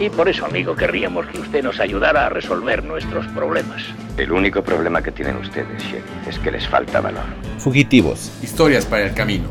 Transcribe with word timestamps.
Y 0.00 0.10
por 0.10 0.28
eso, 0.28 0.46
amigo, 0.46 0.76
querríamos 0.76 1.26
que 1.26 1.40
usted 1.40 1.62
nos 1.62 1.80
ayudara 1.80 2.26
a 2.26 2.28
resolver 2.28 2.84
nuestros 2.84 3.26
problemas. 3.28 3.82
El 4.16 4.30
único 4.30 4.62
problema 4.62 5.02
que 5.02 5.10
tienen 5.10 5.36
ustedes, 5.36 5.82
Sheriff, 5.82 6.28
es 6.28 6.38
que 6.38 6.52
les 6.52 6.68
falta 6.68 7.00
valor. 7.00 7.24
Fugitivos. 7.58 8.30
Historias 8.40 8.86
para 8.86 9.06
el 9.06 9.14
camino. 9.14 9.48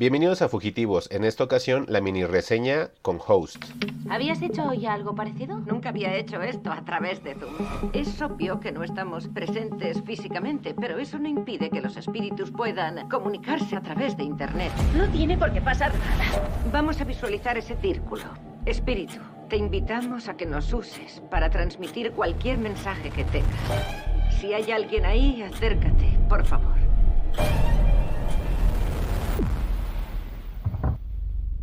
Bienvenidos 0.00 0.40
a 0.40 0.48
Fugitivos. 0.48 1.10
En 1.10 1.24
esta 1.24 1.44
ocasión, 1.44 1.84
la 1.86 2.00
mini 2.00 2.24
reseña 2.24 2.88
con 3.02 3.18
host. 3.20 3.62
¿Habías 4.08 4.40
hecho 4.40 4.72
ya 4.72 4.94
algo 4.94 5.14
parecido? 5.14 5.58
Nunca 5.58 5.90
había 5.90 6.16
hecho 6.16 6.40
esto 6.40 6.72
a 6.72 6.82
través 6.86 7.22
de 7.22 7.34
Zoom. 7.34 7.52
Es 7.92 8.22
obvio 8.22 8.60
que 8.60 8.72
no 8.72 8.82
estamos 8.82 9.28
presentes 9.28 10.02
físicamente, 10.02 10.72
pero 10.72 10.98
eso 10.98 11.18
no 11.18 11.28
impide 11.28 11.68
que 11.68 11.82
los 11.82 11.98
espíritus 11.98 12.50
puedan 12.50 13.10
comunicarse 13.10 13.76
a 13.76 13.82
través 13.82 14.16
de 14.16 14.24
Internet. 14.24 14.72
No 14.96 15.06
tiene 15.10 15.36
por 15.36 15.52
qué 15.52 15.60
pasar 15.60 15.92
nada. 15.92 16.48
Vamos 16.72 16.98
a 17.02 17.04
visualizar 17.04 17.58
ese 17.58 17.76
círculo. 17.76 18.24
Espíritu, 18.64 19.20
te 19.50 19.58
invitamos 19.58 20.28
a 20.28 20.34
que 20.34 20.46
nos 20.46 20.72
uses 20.72 21.20
para 21.30 21.50
transmitir 21.50 22.12
cualquier 22.12 22.56
mensaje 22.56 23.10
que 23.10 23.24
tengas. 23.24 24.40
Si 24.40 24.54
hay 24.54 24.70
alguien 24.70 25.04
ahí, 25.04 25.42
acércate, 25.42 26.16
por 26.26 26.46
favor. 26.46 26.79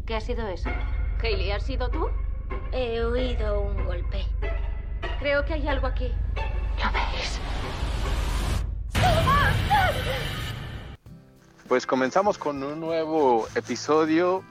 ¿Qué 0.07 0.15
ha 0.15 0.21
sido 0.21 0.47
eso? 0.47 0.69
Hayley, 1.21 1.51
¿has 1.51 1.63
sido 1.63 1.89
tú? 1.89 2.07
He 2.71 3.03
oído 3.03 3.59
un 3.59 3.83
golpe. 3.83 4.25
Creo 5.19 5.43
que 5.43 5.55
hay 5.55 5.67
algo 5.67 5.85
aquí. 5.85 6.13
¿Lo 6.81 6.91
veis? 6.93 7.41
Pues 11.67 11.85
comenzamos 11.85 12.37
con 12.37 12.63
un 12.63 12.79
nuevo 12.79 13.49
episodio 13.53 14.45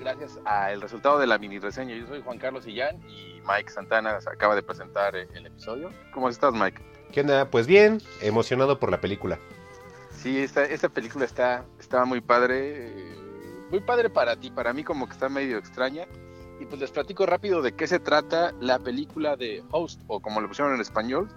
gracias 0.00 0.40
al 0.46 0.80
resultado 0.80 1.18
de 1.18 1.26
la 1.26 1.36
mini 1.36 1.58
reseña. 1.58 1.94
Yo 1.94 2.06
soy 2.06 2.22
Juan 2.22 2.38
Carlos 2.38 2.66
Illán 2.66 2.98
y 3.10 3.42
Mike 3.46 3.70
Santana 3.70 4.20
acaba 4.24 4.54
de 4.54 4.62
presentar 4.62 5.14
el 5.14 5.46
episodio. 5.46 5.92
¿Cómo 6.14 6.30
estás, 6.30 6.54
Mike? 6.54 6.80
¿Qué 7.12 7.20
onda? 7.20 7.44
Pues 7.50 7.66
bien, 7.66 8.00
emocionado 8.22 8.80
por 8.80 8.90
la 8.90 9.02
película. 9.02 9.38
Sí, 10.12 10.38
esta, 10.38 10.64
esta 10.64 10.88
película 10.88 11.26
está, 11.26 11.66
está 11.78 12.06
muy 12.06 12.22
padre 12.22 13.20
muy 13.72 13.80
padre 13.80 14.08
para 14.08 14.36
ti, 14.36 14.52
para 14.52 14.72
mí 14.72 14.84
como 14.84 15.06
que 15.06 15.14
está 15.14 15.28
medio 15.28 15.58
extraña. 15.58 16.06
Y 16.60 16.66
pues 16.66 16.80
les 16.80 16.92
platico 16.92 17.26
rápido 17.26 17.60
de 17.60 17.72
qué 17.72 17.88
se 17.88 17.98
trata 17.98 18.52
la 18.60 18.78
película 18.78 19.34
de 19.34 19.64
Host, 19.72 20.00
o 20.06 20.20
como 20.20 20.40
le 20.40 20.46
pusieron 20.46 20.72
en 20.74 20.80
español, 20.80 21.28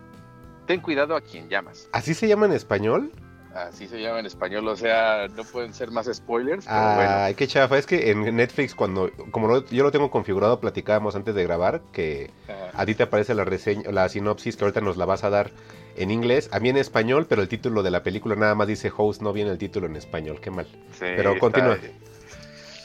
Ten 0.66 0.82
cuidado 0.82 1.16
a 1.16 1.22
quien 1.22 1.48
llamas. 1.48 1.88
¿Así 1.92 2.14
se 2.14 2.28
llama 2.28 2.48
en 2.48 2.54
español? 2.54 3.12
Así 3.54 3.88
se 3.88 4.02
llama 4.02 4.20
en 4.20 4.26
español, 4.26 4.68
o 4.68 4.76
sea, 4.76 5.28
no 5.30 5.46
pueden 5.46 5.74
ser 5.74 5.90
más 5.90 6.10
spoilers. 6.12 6.66
Pero 6.66 6.78
Ay, 6.78 7.36
qué 7.36 7.48
chafa. 7.48 7.78
Es 7.78 7.86
que 7.86 8.12
en 8.12 8.36
Netflix, 8.36 8.76
cuando, 8.76 9.10
como 9.32 9.64
yo 9.68 9.84
lo 9.84 9.92
tengo 9.92 10.12
configurado, 10.12 10.60
platicábamos 10.60 11.16
antes 11.16 11.34
de 11.36 11.44
grabar 11.44 11.82
que 11.94 12.32
a 12.74 12.86
ti 12.86 12.96
te 12.96 13.04
aparece 13.04 13.34
la 13.34 13.46
reseña, 13.46 13.90
la 13.92 14.10
sinopsis 14.10 14.58
que 14.58 14.66
ahorita 14.66 14.82
nos 14.82 14.98
la 14.98 15.06
vas 15.06 15.24
a 15.24 15.30
dar 15.30 15.52
en 15.96 16.12
inglés, 16.12 16.50
a 16.52 16.60
mí 16.60 16.68
en 16.68 16.76
español, 16.76 17.28
pero 17.30 17.42
el 17.42 17.48
título 17.48 17.82
de 17.82 17.92
la 17.92 18.04
película 18.04 18.36
nada 18.36 18.56
más 18.56 18.68
dice 18.68 18.92
host, 18.96 19.22
no 19.22 19.32
viene 19.32 19.52
el 19.52 19.58
título 19.58 19.88
en 19.88 19.96
español, 19.96 20.42
qué 20.42 20.52
mal. 20.52 20.68
pero 21.00 21.40
continúa. 21.40 21.78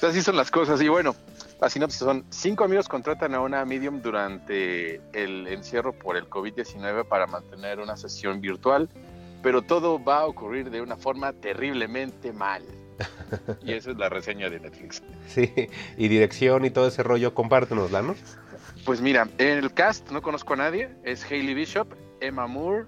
Así 0.02 0.22
son 0.22 0.36
las 0.36 0.50
cosas. 0.50 0.80
Y 0.80 0.88
bueno, 0.88 1.14
la 1.60 1.68
sinopsis 1.68 1.98
son: 1.98 2.24
cinco 2.30 2.64
amigos 2.64 2.88
contratan 2.88 3.34
a 3.34 3.40
una 3.40 3.64
medium 3.64 4.00
durante 4.00 5.00
el 5.12 5.46
encierro 5.46 5.92
por 5.92 6.16
el 6.16 6.28
COVID-19 6.28 7.06
para 7.06 7.26
mantener 7.26 7.80
una 7.80 7.96
sesión 7.96 8.40
virtual, 8.40 8.88
pero 9.42 9.62
todo 9.62 10.02
va 10.02 10.20
a 10.20 10.26
ocurrir 10.26 10.70
de 10.70 10.80
una 10.80 10.96
forma 10.96 11.32
terriblemente 11.32 12.32
mal. 12.32 12.62
Y 13.62 13.72
esa 13.72 13.92
es 13.92 13.96
la 13.96 14.08
reseña 14.08 14.50
de 14.50 14.60
Netflix. 14.60 15.02
Sí, 15.28 15.52
y 15.96 16.08
dirección 16.08 16.64
y 16.64 16.70
todo 16.70 16.88
ese 16.88 17.02
rollo, 17.02 17.32
compártenosla, 17.32 18.02
¿no? 18.02 18.14
Pues 18.84 19.00
mira, 19.00 19.28
en 19.38 19.58
el 19.58 19.72
cast 19.72 20.10
no 20.10 20.20
conozco 20.20 20.54
a 20.54 20.56
nadie, 20.56 20.90
es 21.04 21.24
Hayley 21.24 21.54
Bishop, 21.54 21.94
Emma 22.20 22.46
Moore, 22.46 22.86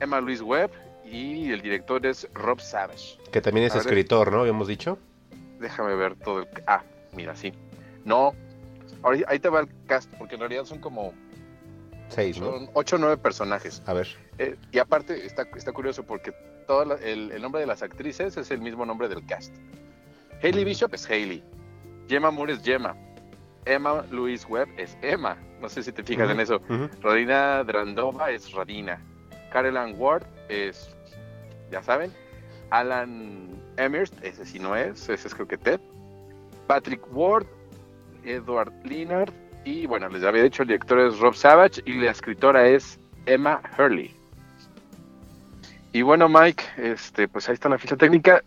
Emma 0.00 0.20
Louise 0.20 0.42
Webb 0.42 0.70
y 1.04 1.50
el 1.50 1.60
director 1.60 2.04
es 2.06 2.28
Rob 2.34 2.60
Savage. 2.60 3.18
Que 3.32 3.40
también 3.40 3.66
es 3.66 3.74
escritor, 3.74 4.30
¿no? 4.32 4.40
Habíamos 4.40 4.68
dicho 4.68 4.98
déjame 5.58 5.94
ver 5.94 6.16
todo 6.16 6.40
el... 6.40 6.48
Ah, 6.66 6.82
mira, 7.12 7.34
sí. 7.36 7.52
No, 8.04 8.34
ahí 9.26 9.38
te 9.38 9.48
va 9.48 9.60
el 9.60 9.68
cast, 9.86 10.12
porque 10.18 10.34
en 10.34 10.40
realidad 10.40 10.64
son 10.64 10.80
como... 10.80 11.12
Seis, 12.08 12.38
¿no? 12.38 12.52
Son 12.52 12.70
ocho 12.74 12.96
o 12.96 12.98
nueve 12.98 13.16
personajes. 13.16 13.82
A 13.86 13.94
ver. 13.94 14.08
Eh, 14.38 14.56
y 14.72 14.78
aparte 14.78 15.24
está, 15.24 15.42
está 15.56 15.72
curioso 15.72 16.04
porque 16.04 16.32
todo 16.66 16.96
el, 16.96 17.32
el, 17.32 17.42
nombre 17.42 17.60
de 17.60 17.66
las 17.66 17.82
actrices 17.82 18.36
es 18.36 18.50
el 18.50 18.60
mismo 18.60 18.84
nombre 18.84 19.08
del 19.08 19.24
cast. 19.26 19.54
Hailey 20.42 20.64
Bishop 20.64 20.92
es 20.94 21.08
Hailey. 21.08 21.42
Gemma 22.08 22.30
Moore 22.30 22.52
es 22.52 22.62
Gemma. 22.62 22.94
Emma 23.64 24.04
Louise 24.10 24.46
Webb 24.46 24.68
es 24.76 24.96
Emma. 25.02 25.36
No 25.60 25.68
sé 25.68 25.82
si 25.82 25.92
te 25.92 26.02
fijas 26.02 26.30
en 26.30 26.40
eso. 26.40 26.60
Rodina 27.00 27.64
Drandova 27.64 28.30
es 28.30 28.52
Radina. 28.52 29.00
Caroline 29.50 29.94
Ward 29.94 30.26
es, 30.48 30.94
ya 31.70 31.82
saben, 31.82 32.12
Alan 32.70 33.48
Emirst, 33.76 34.14
ese 34.22 34.44
sí 34.44 34.58
no 34.58 34.76
es, 34.76 35.08
ese 35.08 35.28
es 35.28 35.34
creo 35.34 35.48
que 35.48 35.58
Ted. 35.58 35.80
Patrick 36.66 37.02
Ward, 37.12 37.46
Edward 38.24 38.72
Leonard 38.84 39.32
y 39.64 39.86
bueno, 39.86 40.08
les 40.08 40.22
había 40.22 40.42
dicho, 40.42 40.62
el 40.62 40.68
director 40.68 41.00
es 41.00 41.18
Rob 41.18 41.34
Savage 41.34 41.82
y 41.86 41.94
la 41.94 42.10
escritora 42.10 42.68
es 42.68 42.98
Emma 43.26 43.62
Hurley. 43.78 44.14
Y 45.92 46.02
bueno, 46.02 46.28
Mike, 46.28 46.64
este, 46.76 47.28
pues 47.28 47.48
ahí 47.48 47.54
está 47.54 47.68
la 47.68 47.78
ficha 47.78 47.96
técnica. 47.96 48.42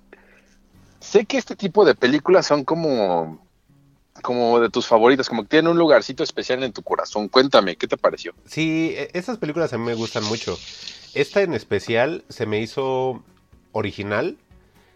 Sé 0.99 1.25
que 1.25 1.37
este 1.37 1.55
tipo 1.55 1.85
de 1.85 1.95
películas 1.95 2.45
son 2.45 2.63
como, 2.65 3.41
como 4.21 4.59
de 4.59 4.69
tus 4.69 4.85
favoritas, 4.85 5.29
como 5.29 5.43
que 5.43 5.49
tienen 5.49 5.71
un 5.71 5.77
lugarcito 5.77 6.23
especial 6.23 6.61
en 6.63 6.73
tu 6.73 6.83
corazón. 6.83 7.29
Cuéntame, 7.29 7.77
¿qué 7.77 7.87
te 7.87 7.97
pareció? 7.97 8.33
Sí, 8.45 8.93
e, 8.95 9.09
esas 9.13 9.37
películas 9.37 9.73
a 9.73 9.77
mí 9.77 9.85
me 9.85 9.95
gustan 9.95 10.23
mucho. 10.25 10.57
Esta 11.13 11.41
en 11.41 11.53
especial 11.53 12.25
se 12.29 12.45
me 12.45 12.59
hizo 12.59 13.23
original. 13.71 14.37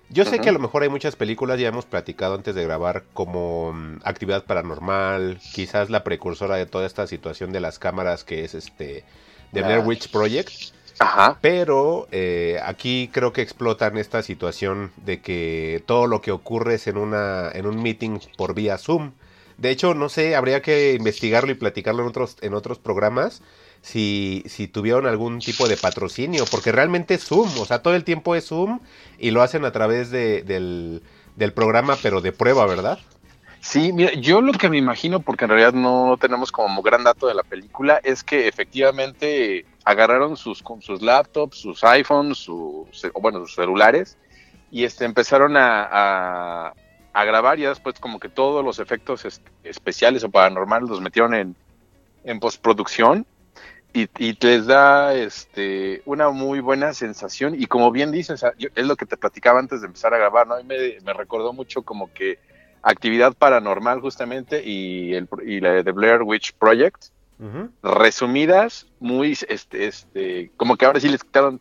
Yo 0.10 0.26
sé 0.26 0.40
que 0.40 0.50
a 0.50 0.52
lo 0.52 0.60
mejor 0.60 0.84
hay 0.84 0.90
muchas 0.90 1.16
películas, 1.16 1.58
ya 1.58 1.70
hemos 1.70 1.86
platicado 1.86 2.36
antes 2.36 2.54
de 2.54 2.64
grabar, 2.64 3.04
como 3.14 3.72
mm, 3.72 4.00
Actividad 4.04 4.44
Paranormal, 4.44 5.40
quizás 5.54 5.90
la 5.90 6.04
precursora 6.04 6.58
de 6.58 6.66
toda 6.66 6.86
esta 6.86 7.08
situación 7.08 7.54
de 7.54 7.62
las 7.62 7.80
cámaras 7.80 8.26
que 8.26 8.44
es 8.44 8.54
este 8.54 9.06
The 9.54 9.62
Blair 9.62 9.80
Witch 9.86 10.12
Project. 10.12 10.52
Ajá. 11.00 11.38
Pero 11.40 12.10
eh, 12.12 12.60
aquí 12.64 13.10
creo 13.14 13.32
que 13.32 13.42
explotan 13.42 13.98
esta 13.98 14.22
situación 14.22 14.92
de 14.98 15.22
que 15.22 15.82
todo 15.86 16.08
lo 16.08 16.22
que 16.22 16.32
ocurre 16.32 16.76
es 16.76 16.88
en, 16.88 16.98
una, 16.98 17.50
en 17.54 17.66
un 17.66 17.82
meeting 17.82 18.20
por 18.38 18.54
vía 18.54 18.78
Zoom. 18.78 19.14
De 19.58 19.70
hecho, 19.70 19.94
no 19.94 20.10
sé, 20.10 20.36
habría 20.36 20.62
que 20.62 20.94
investigarlo 20.94 21.52
y 21.52 21.56
platicarlo 21.56 22.04
en 22.04 22.10
otros, 22.10 22.36
en 22.42 22.54
otros 22.54 22.80
programas 22.80 23.42
si, 23.82 24.44
si 24.46 24.68
tuvieron 24.68 25.08
algún 25.08 25.40
tipo 25.40 25.68
de 25.68 25.78
patrocinio, 25.78 26.46
porque 26.50 26.72
realmente 26.72 27.16
es 27.16 27.26
Zoom, 27.26 27.50
o 27.60 27.66
sea, 27.66 27.82
todo 27.82 27.96
el 27.96 28.04
tiempo 28.04 28.36
es 28.36 28.48
Zoom 28.48 28.80
y 29.18 29.32
lo 29.32 29.42
hacen 29.42 29.66
a 29.66 29.72
través 29.72 30.12
de, 30.12 30.44
del, 30.44 31.02
del 31.36 31.54
programa, 31.54 31.98
pero 32.02 32.22
de 32.22 32.32
prueba, 32.32 32.66
¿verdad? 32.68 33.00
Sí, 33.60 33.94
mira, 33.94 34.14
yo 34.14 34.42
lo 34.42 34.54
que 34.54 34.70
me 34.70 34.78
imagino, 34.78 35.20
porque 35.20 35.46
en 35.46 35.50
realidad 35.50 35.74
no 35.74 36.18
tenemos 36.20 36.52
como 36.52 36.82
gran 36.82 37.04
dato 37.04 37.28
de 37.28 37.36
la 37.36 37.44
película, 37.44 38.00
es 38.04 38.24
que 38.24 38.48
efectivamente 38.48 39.66
agarraron 39.84 40.36
sus, 40.36 40.64
sus 40.80 41.02
laptops, 41.02 41.58
sus 41.58 41.84
iPhones, 41.84 42.40
sus, 42.40 42.88
bueno, 43.20 43.40
sus 43.42 43.56
celulares, 43.56 44.18
y 44.72 44.84
este, 44.84 45.06
empezaron 45.06 45.58
a, 45.58 46.74
a, 47.14 47.26
grabar 47.26 47.60
y 47.60 47.64
después 47.64 48.00
como 48.00 48.20
que 48.20 48.30
todos 48.30 48.64
los 48.64 48.80
efectos 48.80 49.28
especiales 49.64 50.24
o 50.24 50.32
paranormales 50.32 50.90
los 50.90 51.02
metieron 51.02 51.36
en, 51.36 51.56
en 52.24 52.40
postproducción 52.40 53.28
y, 53.94 54.10
y, 54.18 54.38
les 54.40 54.66
da 54.66 55.14
este 55.14 56.02
una 56.06 56.30
muy 56.30 56.60
buena 56.60 56.94
sensación. 56.94 57.56
Y 57.60 57.66
como 57.66 57.92
bien 57.92 58.12
dices, 58.12 58.44
es 58.76 58.86
lo 58.88 58.96
que 58.96 59.06
te 59.06 59.18
platicaba 59.18 59.60
antes 59.60 59.82
de 59.82 59.88
empezar 59.88 60.14
a 60.14 60.18
grabar, 60.18 60.48
¿no? 60.48 60.56
A 60.56 60.64
mí 60.64 60.66
me, 60.66 61.14
recordó 61.14 61.54
mucho 61.54 61.82
como 61.84 62.12
que 62.14 62.40
actividad 62.84 63.34
paranormal 63.34 64.00
justamente 64.00 64.64
y, 64.64 65.14
el, 65.14 65.28
y 65.46 65.60
la 65.60 65.84
de 65.84 65.92
Blair 65.92 66.24
Witch 66.24 66.54
Project, 66.54 67.06
resumidas, 67.82 68.88
muy, 69.00 69.38
este, 69.50 69.88
este, 69.88 70.52
como 70.58 70.78
que 70.78 70.86
ahora 70.86 71.00
sí 71.00 71.10
les 71.10 71.24
quitaron 71.24 71.60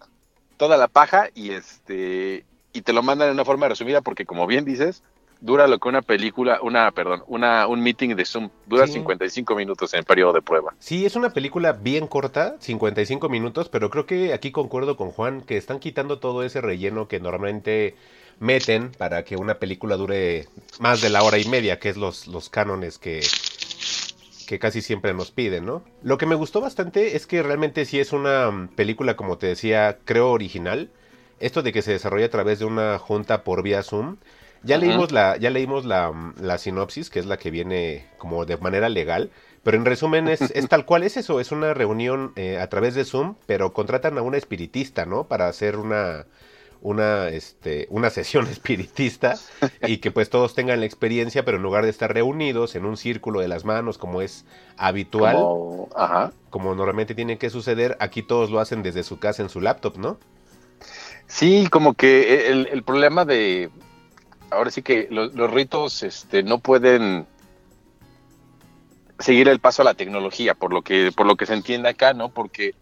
toda 0.58 0.76
la 0.76 0.88
paja 0.88 1.30
y 1.34 1.52
este, 1.52 2.44
y 2.74 2.82
te 2.82 2.92
lo 2.92 3.02
mandan 3.02 3.28
en 3.28 3.34
una 3.34 3.46
forma 3.46 3.66
resumida 3.66 4.02
porque 4.02 4.26
como 4.26 4.46
bien 4.46 4.66
dices, 4.66 5.02
dura 5.40 5.66
lo 5.66 5.78
que 5.78 5.88
una 5.88 6.02
película, 6.02 6.60
una, 6.62 6.90
perdón, 6.92 7.22
una, 7.26 7.66
un 7.66 7.82
meeting 7.82 8.14
de 8.14 8.24
Zoom 8.24 8.50
dura 8.66 8.86
55 8.86 9.54
minutos 9.54 9.92
en 9.94 9.98
el 9.98 10.04
periodo 10.04 10.32
de 10.34 10.42
prueba. 10.42 10.74
Sí, 10.78 11.06
es 11.06 11.16
una 11.16 11.30
película 11.30 11.72
bien 11.72 12.06
corta, 12.06 12.56
55 12.60 13.28
minutos, 13.28 13.68
pero 13.68 13.90
creo 13.90 14.06
que 14.06 14.32
aquí 14.32 14.52
concuerdo 14.52 14.96
con 14.96 15.10
Juan 15.10 15.42
que 15.42 15.56
están 15.56 15.78
quitando 15.78 16.18
todo 16.18 16.42
ese 16.42 16.60
relleno 16.60 17.08
que 17.08 17.20
normalmente 17.20 17.96
meten 18.38 18.92
para 18.92 19.24
que 19.24 19.36
una 19.36 19.58
película 19.58 19.96
dure 19.96 20.46
más 20.78 21.00
de 21.00 21.10
la 21.10 21.22
hora 21.22 21.38
y 21.38 21.44
media, 21.46 21.78
que 21.78 21.90
es 21.90 21.96
los, 21.96 22.26
los 22.26 22.48
cánones 22.48 22.98
que, 22.98 23.20
que 24.46 24.58
casi 24.58 24.82
siempre 24.82 25.14
nos 25.14 25.30
piden, 25.30 25.66
¿no? 25.66 25.82
Lo 26.02 26.18
que 26.18 26.26
me 26.26 26.34
gustó 26.34 26.60
bastante 26.60 27.16
es 27.16 27.26
que 27.26 27.42
realmente 27.42 27.84
sí 27.84 28.00
es 28.00 28.12
una 28.12 28.68
película, 28.76 29.16
como 29.16 29.38
te 29.38 29.46
decía, 29.46 29.98
creo 30.04 30.30
original. 30.30 30.90
Esto 31.38 31.62
de 31.62 31.72
que 31.72 31.80
se 31.80 31.92
desarrolla 31.92 32.26
a 32.26 32.30
través 32.30 32.58
de 32.58 32.66
una 32.66 32.98
junta 32.98 33.44
por 33.44 33.62
vía 33.62 33.82
Zoom 33.82 34.16
Ya 34.62 34.76
leímos, 34.76 35.10
la, 35.12 35.36
ya 35.38 35.50
leímos 35.50 35.84
la, 35.86 36.12
la 36.40 36.58
sinopsis, 36.58 37.08
que 37.10 37.18
es 37.18 37.26
la 37.26 37.38
que 37.38 37.50
viene 37.50 38.06
como 38.18 38.44
de 38.44 38.56
manera 38.58 38.88
legal, 38.88 39.30
pero 39.62 39.76
en 39.76 39.84
resumen 39.84 40.28
es, 40.28 40.42
es 40.42 40.68
tal 40.68 40.84
cual 40.84 41.02
es 41.02 41.16
eso, 41.16 41.40
es 41.40 41.50
una 41.50 41.72
reunión 41.74 42.32
eh, 42.36 42.58
a 42.58 42.68
través 42.68 42.94
de 42.94 43.04
Zoom, 43.04 43.36
pero 43.46 43.72
contratan 43.72 44.18
a 44.18 44.22
una 44.22 44.36
espiritista, 44.36 45.06
¿no? 45.06 45.24
Para 45.24 45.48
hacer 45.48 45.76
una, 45.76 46.26
una, 46.82 47.28
este, 47.28 47.86
una 47.90 48.10
sesión 48.18 48.46
espiritista 48.48 49.38
y 49.86 49.98
que 49.98 50.10
pues 50.10 50.28
todos 50.28 50.54
tengan 50.54 50.80
la 50.80 50.86
experiencia, 50.86 51.44
pero 51.44 51.56
en 51.56 51.62
lugar 51.62 51.84
de 51.84 51.90
estar 51.90 52.12
reunidos 52.12 52.74
en 52.74 52.84
un 52.84 52.98
círculo 52.98 53.40
de 53.40 53.48
las 53.48 53.64
manos 53.64 53.96
como 53.96 54.20
es 54.20 54.44
habitual, 54.76 55.36
como, 55.36 55.88
Como- 55.88 55.88
ajá. 55.96 56.32
normalmente 56.52 57.14
tiene 57.14 57.38
que 57.38 57.48
suceder, 57.48 57.96
aquí 58.00 58.22
todos 58.22 58.50
lo 58.50 58.60
hacen 58.60 58.82
desde 58.82 59.04
su 59.04 59.18
casa 59.18 59.42
en 59.42 59.48
su 59.48 59.60
laptop, 59.62 59.96
¿no? 59.96 60.18
Sí, 61.26 61.68
como 61.70 61.94
que 61.94 62.48
el, 62.50 62.66
el 62.66 62.82
problema 62.82 63.24
de. 63.24 63.70
Ahora 64.50 64.70
sí 64.70 64.82
que 64.82 65.08
los, 65.10 65.34
los 65.34 65.50
ritos 65.50 66.02
este, 66.02 66.42
no 66.42 66.58
pueden 66.58 67.26
seguir 69.18 69.48
el 69.48 69.60
paso 69.60 69.82
a 69.82 69.84
la 69.84 69.94
tecnología, 69.94 70.54
por 70.54 70.72
lo 70.72 70.82
que, 70.82 71.12
por 71.14 71.26
lo 71.26 71.36
que 71.36 71.46
se 71.46 71.54
entiende 71.54 71.88
acá, 71.88 72.14
¿no? 72.14 72.30
Porque, 72.30 72.74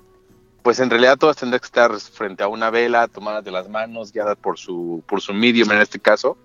pues 0.63 0.81
en 0.81 0.91
realidad 0.91 1.19
todas 1.19 1.37
tendrán 1.37 1.61
que 1.61 1.67
estar 1.67 1.99
frente 2.01 2.43
a 2.43 2.49
una 2.49 2.71
vela, 2.71 3.09
tomadas 3.09 3.45
de 3.45 3.51
las 3.51 3.69
manos, 3.69 4.13
guiadas 4.13 4.37
por 4.37 4.59
su, 4.59 5.03
por 5.07 5.21
su 5.21 5.35
medium 5.35 5.71
en 5.73 5.81
este 5.81 5.99
caso. 5.99 6.37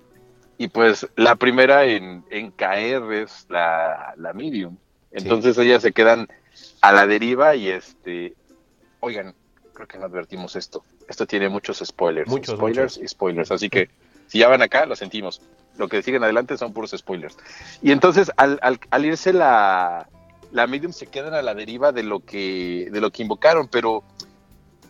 Y 0.57 0.67
pues 0.67 1.07
la 1.15 1.35
primera 1.35 1.85
en, 1.85 2.23
en 2.29 2.51
caer 2.51 3.03
es 3.11 3.45
la, 3.49 4.13
la 4.17 4.33
medium. 4.33 4.77
Entonces 5.11 5.57
ellas 5.57 5.81
se 5.81 5.91
quedan 5.91 6.27
a 6.81 6.91
la 6.91 7.07
deriva 7.07 7.55
y 7.55 7.69
este. 7.69 8.35
Oigan, 8.99 9.35
creo 9.73 9.87
que 9.87 9.97
no 9.97 10.05
advertimos 10.05 10.55
esto. 10.55 10.83
Esto 11.07 11.25
tiene 11.25 11.49
muchos 11.49 11.79
spoilers. 11.83 12.29
Muchos, 12.29 12.55
spoilers 12.55 12.97
y 12.97 13.07
spoilers. 13.07 13.51
Así 13.51 13.69
que 13.69 13.89
si 14.27 14.39
ya 14.39 14.47
van 14.47 14.61
acá, 14.61 14.85
lo 14.85 14.95
sentimos. 14.95 15.41
Lo 15.77 15.87
que 15.87 16.01
siguen 16.03 16.23
adelante 16.23 16.57
son 16.57 16.71
puros 16.73 16.91
spoilers. 16.95 17.35
Y 17.81 17.91
entonces, 17.91 18.31
al, 18.37 18.59
irse 19.05 19.33
la, 19.33 20.07
la 20.51 20.67
medium, 20.67 20.91
se 20.93 21.07
quedan 21.07 21.33
a 21.33 21.41
la 21.41 21.55
deriva 21.55 21.91
de 21.91 22.03
lo 22.03 22.19
que, 22.19 22.89
de 22.91 23.01
lo 23.01 23.09
que 23.11 23.23
invocaron. 23.23 23.67
Pero, 23.67 24.03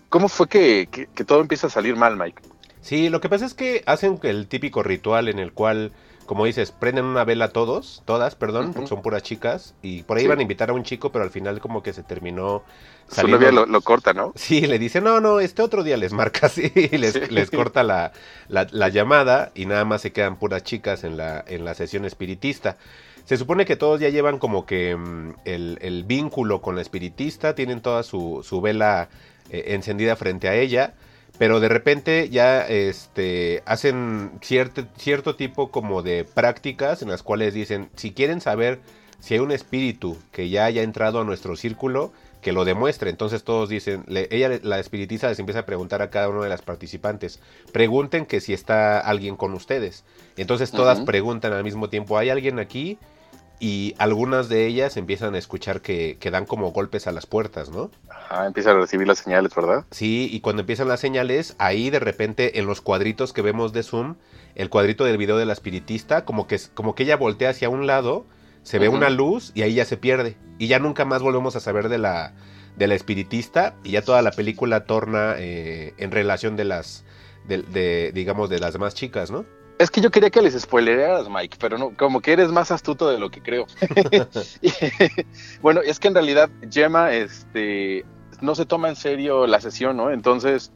¿cómo 0.10 0.28
fue 0.28 0.48
que, 0.50 0.88
que- 0.92 1.08
que 1.08 1.24
todo 1.24 1.40
empieza 1.42 1.68
a 1.68 1.70
salir 1.70 1.96
mal, 1.96 2.18
Mike? 2.18 2.42
Sí, 2.84 3.10
lo 3.10 3.20
que 3.22 3.30
pasa 3.30 3.46
es 3.46 3.54
que 3.54 3.82
hacen 3.88 4.20
el 4.24 4.48
típico 4.48 4.84
ritual 4.84 5.30
en 5.30 5.40
el 5.40 5.54
cual, 5.54 5.94
como 6.26 6.44
dices, 6.46 6.72
prenden 6.72 7.06
una 7.06 7.24
vela 7.24 7.48
todos, 7.48 8.04
todas, 8.06 8.36
perdón, 8.36 8.74
porque 8.74 8.88
son 8.90 9.02
puras 9.02 9.24
chicas, 9.24 9.74
y 9.82 10.04
por 10.04 10.18
ahí 10.18 10.24
Sí. 10.24 10.26
iban 10.26 10.40
a 10.40 10.42
invitar 10.42 10.70
a 10.70 10.74
un 10.74 10.84
chico, 10.84 11.12
pero 11.12 11.24
al 11.24 11.32
final 11.32 11.60
como 11.62 11.82
que 11.82 11.94
se 11.94 12.04
terminó 12.04 12.62
Su 13.08 13.16
saliendo- 13.16 13.38
novia 13.40 13.52
lo, 13.54 13.66
lo 13.66 13.82
corta, 13.82 14.14
¿no? 14.14 14.34
Sí, 14.36 14.62
le 14.68 14.80
dice, 14.80 15.00
no, 15.02 15.22
no, 15.22 15.40
este 15.40 15.62
otro 15.62 15.84
día 15.84 15.96
les 15.98 16.12
marca 16.12 16.42
así, 16.48 16.72
y 16.76 16.98
les, 16.98 17.14
Sí. 17.14 17.22
les 17.30 17.50
corta 17.50 17.84
la, 17.84 18.12
la- 18.50 18.68
la 18.72 18.90
llamada 18.90 19.52
y 19.56 19.66
nada 19.66 19.86
más 19.86 20.02
se 20.02 20.12
quedan 20.12 20.36
puras 20.38 20.64
chicas 20.64 21.06
en 21.06 21.16
la, 21.18 21.44
en 21.48 21.64
la 21.66 21.74
sesión 21.76 22.04
espiritista. 22.06 22.78
Se 23.24 23.38
supone 23.38 23.64
que 23.66 23.78
todos 23.78 24.02
ya 24.02 24.10
llevan 24.10 24.38
como 24.40 24.66
que 24.66 24.98
mm, 24.98 25.36
el, 25.46 25.78
el 25.82 26.04
vínculo 26.04 26.62
con 26.62 26.76
la 26.76 26.82
espiritista, 26.82 27.56
tienen 27.56 27.82
toda 27.82 28.04
su, 28.04 28.42
su 28.44 28.60
vela 28.60 29.08
eh, 29.50 29.64
encendida 29.68 30.18
frente 30.18 30.50
a 30.50 30.56
ella, 30.56 30.94
pero 31.38 31.60
de 31.60 31.70
repente 31.70 32.30
ya 32.30 32.66
este, 32.68 33.64
hacen 33.66 34.32
cierto, 34.42 34.86
cierto 34.98 35.36
tipo 35.36 35.72
como 35.72 36.02
de 36.04 36.26
prácticas 36.26 37.02
en 37.02 37.10
las 37.10 37.24
cuales 37.24 37.54
dicen, 37.54 37.90
si 37.96 38.12
quieren 38.14 38.42
saber 38.42 38.80
si 39.20 39.34
hay 39.36 39.40
un 39.40 39.52
espíritu 39.52 40.18
que 40.32 40.50
ya 40.50 40.66
haya 40.66 40.84
entrado 40.84 41.22
a 41.22 41.24
nuestro 41.24 41.56
círculo, 41.56 42.12
que 42.42 42.52
lo 42.52 42.66
demuestre. 42.66 43.10
Entonces 43.10 43.44
todos 43.46 43.70
dicen, 43.70 44.04
le- 44.08 44.28
ella, 44.32 44.50
la 44.64 44.80
espiritista, 44.80 45.30
les 45.30 45.40
empieza 45.40 45.60
a 45.62 45.66
preguntar 45.66 46.02
a 46.02 46.10
cada 46.10 46.28
uno 46.28 46.44
de 46.44 46.50
las 46.50 46.62
participantes, 46.62 47.40
pregunten 47.72 48.26
que 48.26 48.42
si 48.42 48.54
está 48.54 49.00
alguien 49.00 49.38
con 49.38 49.54
ustedes. 49.54 50.04
Entonces 50.36 50.72
todas 50.72 51.00
preguntan 51.06 51.54
al 51.54 51.64
mismo 51.64 51.90
tiempo, 51.90 52.18
¿hay 52.18 52.30
alguien 52.30 52.60
aquí? 52.60 52.98
Y 53.66 53.96
algunas 53.98 54.50
de 54.50 54.68
ellas 54.68 54.98
empiezan 54.98 55.36
a 55.36 55.38
escuchar 55.38 55.80
que, 55.80 56.18
que 56.20 56.32
dan 56.32 56.46
como 56.46 56.74
golpes 56.74 57.08
a 57.08 57.14
las 57.14 57.26
puertas, 57.26 57.70
¿no? 57.70 57.92
Ajá, 58.10 58.46
empieza 58.46 58.72
a 58.72 58.74
recibir 58.74 59.08
las 59.08 59.20
señales, 59.20 59.56
¿verdad? 59.56 59.86
Sí, 59.90 60.28
y 60.30 60.42
cuando 60.42 60.64
empiezan 60.64 60.90
las 60.90 61.00
señales, 61.00 61.56
ahí 61.60 61.90
de 61.90 62.00
repente 62.00 62.60
en 62.60 62.66
los 62.66 62.82
cuadritos 62.82 63.32
que 63.32 63.42
vemos 63.42 63.72
de 63.72 63.84
Zoom, 63.84 64.16
el 64.56 64.70
cuadrito 64.70 65.06
del 65.06 65.18
video 65.18 65.38
de 65.38 65.46
la 65.46 65.54
espiritista, 65.54 66.26
como 66.26 66.46
que, 66.46 66.60
como 66.74 66.94
que 66.94 67.04
ella 67.04 67.16
voltea 67.16 67.52
hacia 67.52 67.70
un 67.70 67.88
lado, 67.88 68.26
se 68.64 68.80
ve 68.80 68.90
una 68.90 69.10
luz 69.10 69.54
y 69.56 69.62
ahí 69.62 69.76
ya 69.76 69.86
se 69.86 69.96
pierde. 69.96 70.36
Y 70.58 70.68
ya 70.68 70.80
nunca 70.80 71.06
más 71.06 71.22
volvemos 71.22 71.56
a 71.56 71.62
saber 71.62 71.88
de 71.88 72.00
la, 72.00 72.34
de 72.76 72.88
la 72.88 72.96
espiritista 72.96 73.76
y 73.86 73.92
ya 73.92 74.02
toda 74.02 74.22
la 74.22 74.32
película 74.32 74.84
torna 74.84 75.36
eh, 75.38 75.94
en 75.96 76.12
relación 76.12 76.58
de 76.58 76.66
las, 76.66 77.06
de, 77.48 77.62
de, 77.62 78.12
digamos, 78.14 78.50
de 78.50 78.60
las 78.60 78.74
demás 78.74 78.94
chicas, 78.94 79.32
¿no? 79.32 79.46
Es 79.80 79.90
que 79.92 80.02
yo 80.02 80.12
quería 80.12 80.30
que 80.30 80.42
les 80.42 80.60
spoilerearas, 80.60 81.28
Mike, 81.30 81.58
pero 81.60 81.78
no, 81.78 81.96
como 81.98 82.22
que 82.22 82.32
eres 82.34 82.50
más 82.52 82.72
astuto 82.72 83.10
de 83.10 83.20
lo 83.20 83.30
que 83.30 83.42
creo. 83.42 83.66
Bueno, 85.62 85.82
es 85.82 86.00
que 86.00 86.08
en 86.08 86.14
realidad 86.16 86.50
Gemma 86.70 87.14
este, 87.14 88.06
no 88.42 88.56
se 88.56 88.66
toma 88.66 88.90
en 88.90 88.96
serio 88.96 89.48
la 89.48 89.60
sesión, 89.62 89.98
¿no? 89.98 90.12
Entonces 90.12 90.72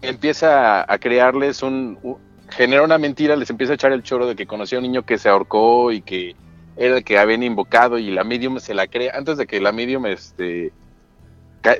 empieza 0.00 0.82
a 0.92 0.98
crearles 0.98 1.62
un, 1.62 1.98
un- 2.02 2.18
genera 2.50 2.82
una 2.82 2.98
mentira, 2.98 3.36
les 3.36 3.50
empieza 3.50 3.72
a 3.72 3.76
echar 3.76 3.92
el 3.92 4.02
choro 4.02 4.26
de 4.26 4.36
que 4.36 4.46
conocía 4.46 4.78
a 4.78 4.80
un 4.80 4.82
niño 4.84 5.04
que 5.04 5.18
se 5.18 5.28
ahorcó 5.28 5.90
y 5.92 6.02
que 6.02 6.36
era 6.76 6.96
el 6.98 7.04
que 7.04 7.18
habían 7.18 7.42
invocado 7.42 7.98
y 7.98 8.10
la 8.10 8.24
medium 8.24 8.58
se 8.58 8.74
la 8.74 8.86
cree 8.86 9.10
antes 9.12 9.38
de 9.38 9.46
que 9.46 9.60
la 9.60 9.72
medium 9.72 10.06
este, 10.06 10.72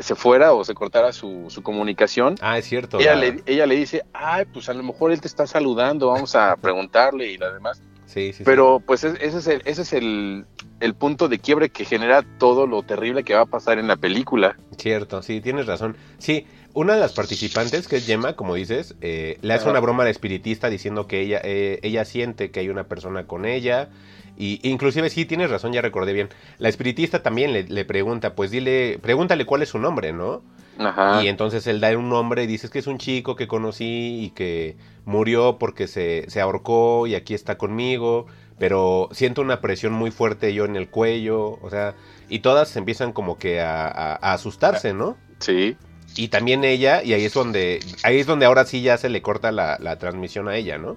se 0.00 0.14
fuera 0.14 0.52
o 0.52 0.64
se 0.64 0.74
cortara 0.74 1.12
su, 1.12 1.46
su 1.48 1.62
comunicación. 1.62 2.36
Ah, 2.40 2.58
es 2.58 2.66
cierto. 2.66 2.98
Ella 3.00 3.14
la- 3.14 3.20
le, 3.22 3.42
ella 3.46 3.66
le 3.66 3.76
dice, 3.76 4.02
ay, 4.12 4.44
pues 4.52 4.68
a 4.68 4.74
lo 4.74 4.82
mejor 4.82 5.12
él 5.12 5.20
te 5.20 5.28
está 5.28 5.46
saludando, 5.46 6.08
vamos 6.08 6.34
a 6.36 6.56
preguntarle 6.56 7.28
y 7.32 7.38
lo 7.38 7.52
demás. 7.52 7.82
Sí, 8.06 8.26
sí, 8.32 8.38
sí. 8.38 8.42
Pero 8.44 8.80
pues 8.84 9.04
es- 9.04 9.16
ese 9.20 9.38
es, 9.38 9.46
el, 9.46 9.62
ese 9.64 9.82
es 9.82 9.92
el, 9.94 10.44
el 10.80 10.94
punto 10.94 11.28
de 11.28 11.38
quiebre 11.38 11.70
que 11.70 11.84
genera 11.84 12.22
todo 12.38 12.66
lo 12.66 12.82
terrible 12.82 13.24
que 13.24 13.34
va 13.34 13.42
a 13.42 13.46
pasar 13.46 13.78
en 13.78 13.88
la 13.88 13.96
película. 13.96 14.56
Cierto, 14.76 15.22
sí, 15.22 15.40
tienes 15.40 15.66
razón. 15.66 15.96
Sí, 16.18 16.46
una 16.74 16.94
de 16.94 17.00
las 17.00 17.12
participantes, 17.14 17.88
que 17.88 17.96
es 17.96 18.06
Gemma, 18.06 18.34
como 18.36 18.54
dices, 18.54 18.94
eh, 19.00 19.38
le 19.40 19.54
hace 19.54 19.68
una 19.68 19.80
broma 19.80 20.02
al 20.04 20.10
espiritista 20.10 20.68
diciendo 20.70 21.06
que 21.06 21.20
ella, 21.20 21.40
eh, 21.44 21.80
ella 21.82 22.04
siente 22.04 22.50
que 22.50 22.60
hay 22.60 22.68
una 22.68 22.84
persona 22.84 23.26
con 23.26 23.44
ella. 23.46 23.88
Y 24.36 24.60
inclusive 24.68 25.10
sí, 25.10 25.24
tienes 25.24 25.50
razón, 25.50 25.72
ya 25.72 25.82
recordé 25.82 26.12
bien. 26.12 26.28
La 26.58 26.68
espiritista 26.68 27.22
también 27.22 27.52
le, 27.52 27.64
le 27.64 27.84
pregunta, 27.84 28.34
pues 28.34 28.50
dile, 28.50 28.98
pregúntale 29.02 29.44
cuál 29.44 29.62
es 29.62 29.68
su 29.68 29.78
nombre, 29.78 30.12
¿no? 30.12 30.42
Ajá. 30.78 31.22
Y 31.22 31.28
entonces 31.28 31.66
él 31.66 31.80
da 31.80 31.96
un 31.96 32.08
nombre 32.08 32.42
y 32.44 32.46
dices 32.46 32.70
que 32.70 32.78
es 32.78 32.86
un 32.86 32.98
chico 32.98 33.36
que 33.36 33.46
conocí 33.46 34.20
y 34.24 34.30
que 34.30 34.76
murió 35.04 35.58
porque 35.58 35.86
se, 35.86 36.24
se 36.28 36.40
ahorcó 36.40 37.06
y 37.06 37.14
aquí 37.14 37.34
está 37.34 37.58
conmigo, 37.58 38.26
pero 38.58 39.08
siento 39.12 39.42
una 39.42 39.60
presión 39.60 39.92
muy 39.92 40.10
fuerte 40.10 40.54
yo 40.54 40.64
en 40.64 40.76
el 40.76 40.88
cuello, 40.88 41.58
o 41.62 41.68
sea, 41.70 41.94
y 42.30 42.38
todas 42.38 42.74
empiezan 42.76 43.12
como 43.12 43.36
que 43.38 43.60
a, 43.60 43.86
a- 43.86 44.14
a 44.14 44.32
asustarse, 44.32 44.94
¿no? 44.94 45.18
Sí. 45.40 45.76
Y 46.16 46.28
también 46.28 46.64
ella, 46.64 47.02
y 47.02 47.12
ahí 47.12 47.24
es 47.24 47.34
donde, 47.34 47.80
ahí 48.02 48.18
es 48.18 48.26
donde 48.26 48.46
ahora 48.46 48.64
sí 48.64 48.80
ya 48.82 48.96
se 48.96 49.08
le 49.10 49.20
corta 49.22 49.52
la, 49.52 49.76
la 49.78 49.98
transmisión 49.98 50.48
a 50.48 50.56
ella, 50.56 50.78
¿no? 50.78 50.96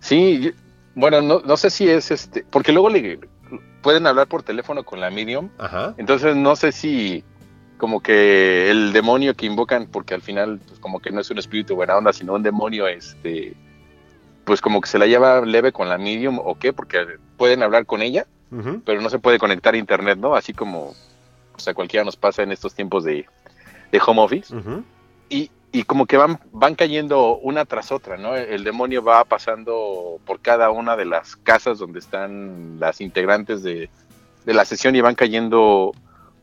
Sí, 0.00 0.52
bueno, 0.94 1.20
no, 1.20 1.40
no 1.40 1.56
sé 1.56 1.70
si 1.70 1.88
es 1.88 2.10
este, 2.10 2.44
porque 2.50 2.72
luego 2.72 2.88
le 2.88 3.20
pueden 3.82 4.06
hablar 4.06 4.26
por 4.26 4.42
teléfono 4.42 4.84
con 4.84 5.00
la 5.00 5.10
medium, 5.10 5.50
Ajá. 5.58 5.94
entonces 5.98 6.36
no 6.36 6.56
sé 6.56 6.72
si 6.72 7.24
como 7.76 8.00
que 8.00 8.70
el 8.70 8.92
demonio 8.92 9.34
que 9.34 9.46
invocan, 9.46 9.86
porque 9.86 10.14
al 10.14 10.22
final 10.22 10.60
pues 10.66 10.78
como 10.78 11.00
que 11.00 11.10
no 11.10 11.20
es 11.20 11.30
un 11.30 11.38
espíritu 11.38 11.74
buena 11.74 11.96
onda, 11.96 12.12
sino 12.12 12.34
un 12.34 12.42
demonio, 12.42 12.86
este, 12.86 13.54
pues 14.44 14.60
como 14.60 14.80
que 14.80 14.88
se 14.88 14.98
la 14.98 15.06
lleva 15.06 15.40
leve 15.42 15.72
con 15.72 15.88
la 15.88 15.98
medium 15.98 16.38
o 16.38 16.58
qué, 16.58 16.72
porque 16.72 17.04
pueden 17.36 17.62
hablar 17.62 17.86
con 17.86 18.02
ella, 18.02 18.26
pero 18.84 19.00
no 19.00 19.10
se 19.10 19.18
puede 19.18 19.40
conectar 19.40 19.74
a 19.74 19.78
internet, 19.78 20.16
¿no? 20.18 20.36
Así 20.36 20.52
como 20.52 20.94
pues, 21.52 21.66
a 21.66 21.74
cualquiera 21.74 22.04
nos 22.04 22.16
pasa 22.16 22.42
en 22.42 22.52
estos 22.52 22.72
tiempos 22.72 23.02
de, 23.02 23.26
de 23.90 24.00
home 24.06 24.20
office. 24.20 24.54
Y, 25.28 25.50
y 25.74 25.82
como 25.82 26.06
que 26.06 26.16
van, 26.16 26.38
van 26.52 26.76
cayendo 26.76 27.36
una 27.38 27.64
tras 27.64 27.90
otra, 27.90 28.16
¿no? 28.16 28.36
El 28.36 28.62
demonio 28.62 29.02
va 29.02 29.24
pasando 29.24 30.20
por 30.24 30.38
cada 30.38 30.70
una 30.70 30.96
de 30.96 31.04
las 31.04 31.34
casas 31.34 31.80
donde 31.80 31.98
están 31.98 32.78
las 32.78 33.00
integrantes 33.00 33.64
de, 33.64 33.90
de 34.46 34.54
la 34.54 34.64
sesión 34.64 34.94
y 34.94 35.00
van 35.00 35.16
cayendo 35.16 35.90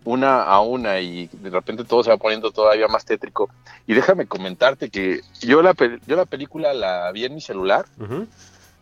una 0.03 0.43
a 0.43 0.59
una 0.59 0.99
y 0.99 1.29
de 1.31 1.49
repente 1.49 1.85
todo 1.85 2.03
se 2.03 2.09
va 2.09 2.17
poniendo 2.17 2.51
todavía 2.51 2.89
más 2.89 3.05
tétrico. 3.05 3.49
Y 3.87 3.93
déjame 3.93 4.25
comentarte 4.25 4.89
que 4.89 5.21
yo 5.39 5.61
la, 5.61 5.75
yo 6.05 6.17
la 6.17 6.25
película 6.25 6.73
la 6.73 7.09
vi 7.13 7.23
en 7.23 7.33
mi 7.33 7.39
celular 7.39 7.85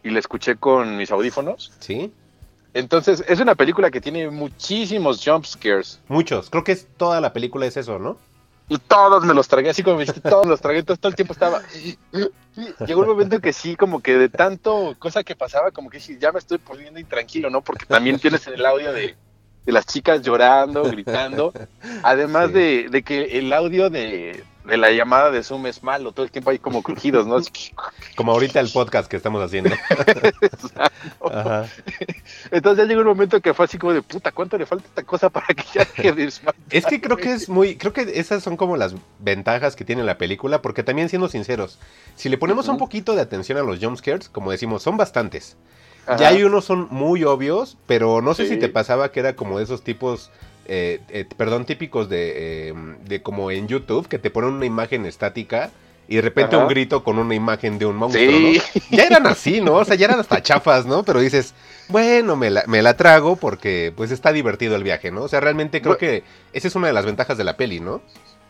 y 0.03 0.09
la 0.09 0.17
escuché 0.17 0.55
con 0.55 0.97
mis 0.97 1.11
audífonos. 1.11 1.73
Sí. 1.79 2.11
Entonces 2.73 3.23
es 3.27 3.39
una 3.39 3.53
película 3.53 3.91
que 3.91 4.01
tiene 4.01 4.31
muchísimos 4.31 5.23
jump 5.23 5.45
scares. 5.45 5.99
Muchos. 6.07 6.49
Creo 6.49 6.63
que 6.63 6.71
es 6.71 6.87
toda 6.97 7.21
la 7.21 7.33
película 7.33 7.67
es 7.67 7.77
eso, 7.77 7.99
¿no? 7.99 8.17
Y 8.69 8.77
todos 8.77 9.25
me 9.25 9.33
los 9.33 9.47
tragué, 9.47 9.71
así 9.71 9.81
como 9.83 9.97
me 9.97 10.03
dijiste, 10.05 10.21
todos 10.29 10.45
los 10.45 10.61
tragué, 10.61 10.79
entonces 10.79 11.01
todo 11.01 11.09
el 11.09 11.15
tiempo 11.15 11.33
estaba... 11.33 11.61
Llegó 12.85 13.01
un 13.01 13.07
momento 13.07 13.39
que 13.39 13.51
sí, 13.51 13.75
como 13.75 14.01
que 14.01 14.15
de 14.17 14.29
tanto 14.29 14.95
cosa 14.99 15.23
que 15.23 15.35
pasaba, 15.35 15.71
como 15.71 15.89
que 15.89 15.99
sí, 15.99 16.17
ya 16.19 16.31
me 16.31 16.39
estoy 16.39 16.57
poniendo 16.59 16.99
intranquilo, 16.99 17.49
¿no? 17.49 17.61
Porque 17.61 17.85
también 17.85 18.19
tienes 18.19 18.45
el 18.47 18.63
audio 18.65 18.93
de, 18.93 19.15
de 19.65 19.71
las 19.71 19.85
chicas 19.85 20.21
llorando, 20.21 20.83
gritando, 20.83 21.51
además 22.03 22.47
Sí. 22.47 22.53
de, 22.53 22.89
de 22.89 23.03
que 23.03 23.39
el 23.39 23.51
audio 23.53 23.89
de, 23.89 24.43
de 24.69 24.77
la 24.77 24.91
llamada 24.91 25.31
de 25.31 25.43
Zoom 25.43 25.65
es 25.67 25.83
malo, 25.83 26.11
todo 26.11 26.25
el 26.25 26.31
tiempo 26.31 26.51
hay 26.51 26.59
como 26.59 26.81
crujidos, 26.83 27.27
¿no? 27.27 27.37
Como 28.15 28.31
ahorita 28.31 28.59
el 28.59 28.69
podcast 28.69 29.09
que 29.09 29.17
estamos 29.17 29.43
haciendo. 29.43 29.71
Ajá. 31.31 31.65
Entonces 32.51 32.83
ya 32.83 32.87
llegó 32.89 33.01
un 33.01 33.07
momento 33.07 33.41
que 33.41 33.53
fue 33.53 33.65
así 33.65 33.77
como 33.77 33.93
de 33.93 34.01
puta, 34.01 34.31
¿cuánto 34.31 34.57
le 34.57 34.65
falta 34.65 34.85
esta 34.87 35.03
cosa 35.03 35.29
para 35.29 35.47
que 35.47 35.63
ya? 35.73 35.87
Es 36.71 36.85
que 36.85 37.01
creo 37.01 37.17
que 37.17 37.33
es 37.33 37.49
muy, 37.49 37.75
creo 37.77 37.93
que 37.93 38.01
esas 38.19 38.43
son 38.43 38.57
como 38.57 38.77
las 38.77 38.95
ventajas 39.19 39.75
que 39.75 39.85
tiene 39.85 40.03
la 40.03 40.17
película, 40.17 40.61
porque 40.61 40.83
también 40.83 41.09
siendo 41.09 41.27
sinceros, 41.29 41.79
si 42.15 42.29
le 42.29 42.37
ponemos 42.37 42.67
un 42.67 42.77
poquito 42.77 43.15
de 43.15 43.21
atención 43.21 43.57
a 43.57 43.63
los 43.63 43.79
jumpscares, 43.79 44.29
como 44.29 44.51
decimos, 44.51 44.83
son 44.83 44.97
bastantes. 44.97 45.57
Ajá. 46.05 46.17
Ya 46.17 46.27
hay 46.29 46.43
unos 46.43 46.65
son 46.65 46.87
muy 46.89 47.23
obvios, 47.23 47.77
pero 47.85 48.21
no 48.21 48.33
sé 48.33 48.43
Sí. 48.47 48.53
si 48.55 48.59
te 48.59 48.69
pasaba 48.69 49.11
que 49.11 49.19
era 49.19 49.35
como 49.35 49.57
de 49.57 49.63
esos 49.65 49.83
tipos, 49.83 50.31
eh, 50.69 50.99
eh, 51.09 51.25
perdón, 51.35 51.65
típicos 51.65 52.07
de, 52.09 52.69
eh, 52.69 52.73
de 53.05 53.21
como 53.23 53.49
en 53.51 53.67
YouTube, 53.67 54.07
que 54.07 54.19
te 54.19 54.29
ponen 54.29 54.51
una 54.51 54.65
imagen 54.65 55.05
estática 55.07 55.71
y 56.07 56.15
de 56.15 56.21
repente 56.21 56.55
Ajá. 56.55 56.63
un 56.65 56.69
grito 56.69 57.03
con 57.03 57.17
una 57.19 57.35
imagen 57.35 57.77
de 57.79 57.85
un 57.85 57.95
monstruo, 57.95 58.23
Sí. 58.25 58.61
¿no? 58.91 58.97
Ya 58.97 59.03
eran 59.05 59.27
así, 59.27 59.61
¿no? 59.61 59.73
O 59.75 59.85
sea, 59.85 59.95
ya 59.95 60.05
eran 60.05 60.19
hasta 60.19 60.41
chafas, 60.41 60.85
¿no? 60.85 61.03
Pero 61.03 61.19
dices, 61.19 61.53
bueno, 61.87 62.35
me 62.35 62.49
la, 62.49 62.63
me 62.67 62.81
la 62.81 62.95
trago 62.95 63.35
porque 63.35 63.91
pues 63.95 64.11
está 64.11 64.31
divertido 64.31 64.75
el 64.75 64.83
viaje, 64.83 65.11
¿no? 65.11 65.23
O 65.23 65.27
sea, 65.27 65.39
realmente 65.39 65.81
creo 65.81 65.97
que 65.97 66.23
esa 66.53 66.67
es 66.67 66.75
una 66.75 66.87
de 66.87 66.93
las 66.93 67.05
ventajas 67.05 67.37
de 67.37 67.43
la 67.43 67.57
peli, 67.57 67.79
¿no? 67.79 68.01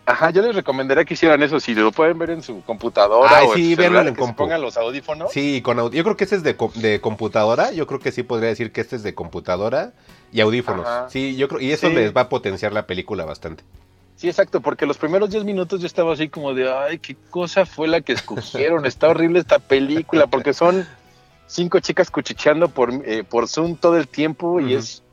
Ajá, 0.10 0.32
yo 0.32 0.42
les 0.42 0.56
recomendaría 0.56 1.06
que 1.06 1.14
hicieran 1.14 1.44
eso, 1.44 1.60
si 1.60 1.76
lo 1.76 1.92
pueden 1.92 2.18
ver 2.18 2.32
en 2.32 2.42
su 2.42 2.62
computadora 2.64 3.38
Ay, 3.38 3.48
o 3.48 3.54
sí, 3.54 3.72
en 3.74 3.78
celular, 3.78 4.08
en 4.08 4.16
que 4.16 4.22
se 4.22 4.26
compu. 4.26 4.44
pongan 4.44 4.60
los 4.62 4.76
audífonos. 4.76 5.32
Sí, 5.32 5.62
con 5.62 5.78
yo 5.92 6.04
creo 6.04 6.18
que 6.18 6.24
este 6.24 6.36
es 6.36 6.42
de, 6.44 6.56
co- 6.56 6.72
de 6.76 7.00
computadora, 7.00 7.72
yo 7.72 7.86
creo 7.86 8.00
que 8.00 8.12
sí 8.12 8.24
podría 8.24 8.50
decir 8.50 8.72
que 8.72 8.82
este 8.82 8.96
es 8.96 9.04
de 9.04 9.14
computadora 9.14 9.94
y 10.32 10.42
audífonos. 10.42 10.88
Ajá. 10.88 11.10
Sí, 11.12 11.36
yo 11.36 11.48
creo, 11.48 11.62
y 11.62 11.72
eso 11.72 11.90
Sí. 11.90 11.94
les 11.94 12.12
va 12.16 12.22
a 12.22 12.30
potenciar 12.30 12.74
la 12.74 12.88
película 12.88 13.24
bastante. 13.26 13.64
Sí, 14.16 14.28
exacto, 14.28 14.62
porque 14.62 14.86
los 14.88 14.98
primeros 14.98 15.30
10 15.30 15.44
minutos 15.44 15.80
yo 15.80 15.86
estaba 15.86 16.12
así 16.14 16.28
como 16.28 16.54
de, 16.56 16.70
ay, 16.74 16.98
qué 16.98 17.16
cosa 17.30 17.66
fue 17.68 17.88
la 17.88 18.02
que 18.02 18.14
escogieron, 18.14 18.86
está 18.88 19.10
horrible 19.10 19.40
esta 19.40 19.60
película, 19.60 20.26
porque 20.28 20.54
son 20.54 20.88
cinco 21.48 21.80
chicas 21.80 22.10
cuchicheando 22.12 22.68
por, 22.68 22.92
eh, 23.06 23.24
por 23.24 23.48
Zoom 23.48 23.76
todo 23.76 23.96
el 23.98 24.08
tiempo 24.08 24.60
y 24.60 24.74
es, 24.74 25.04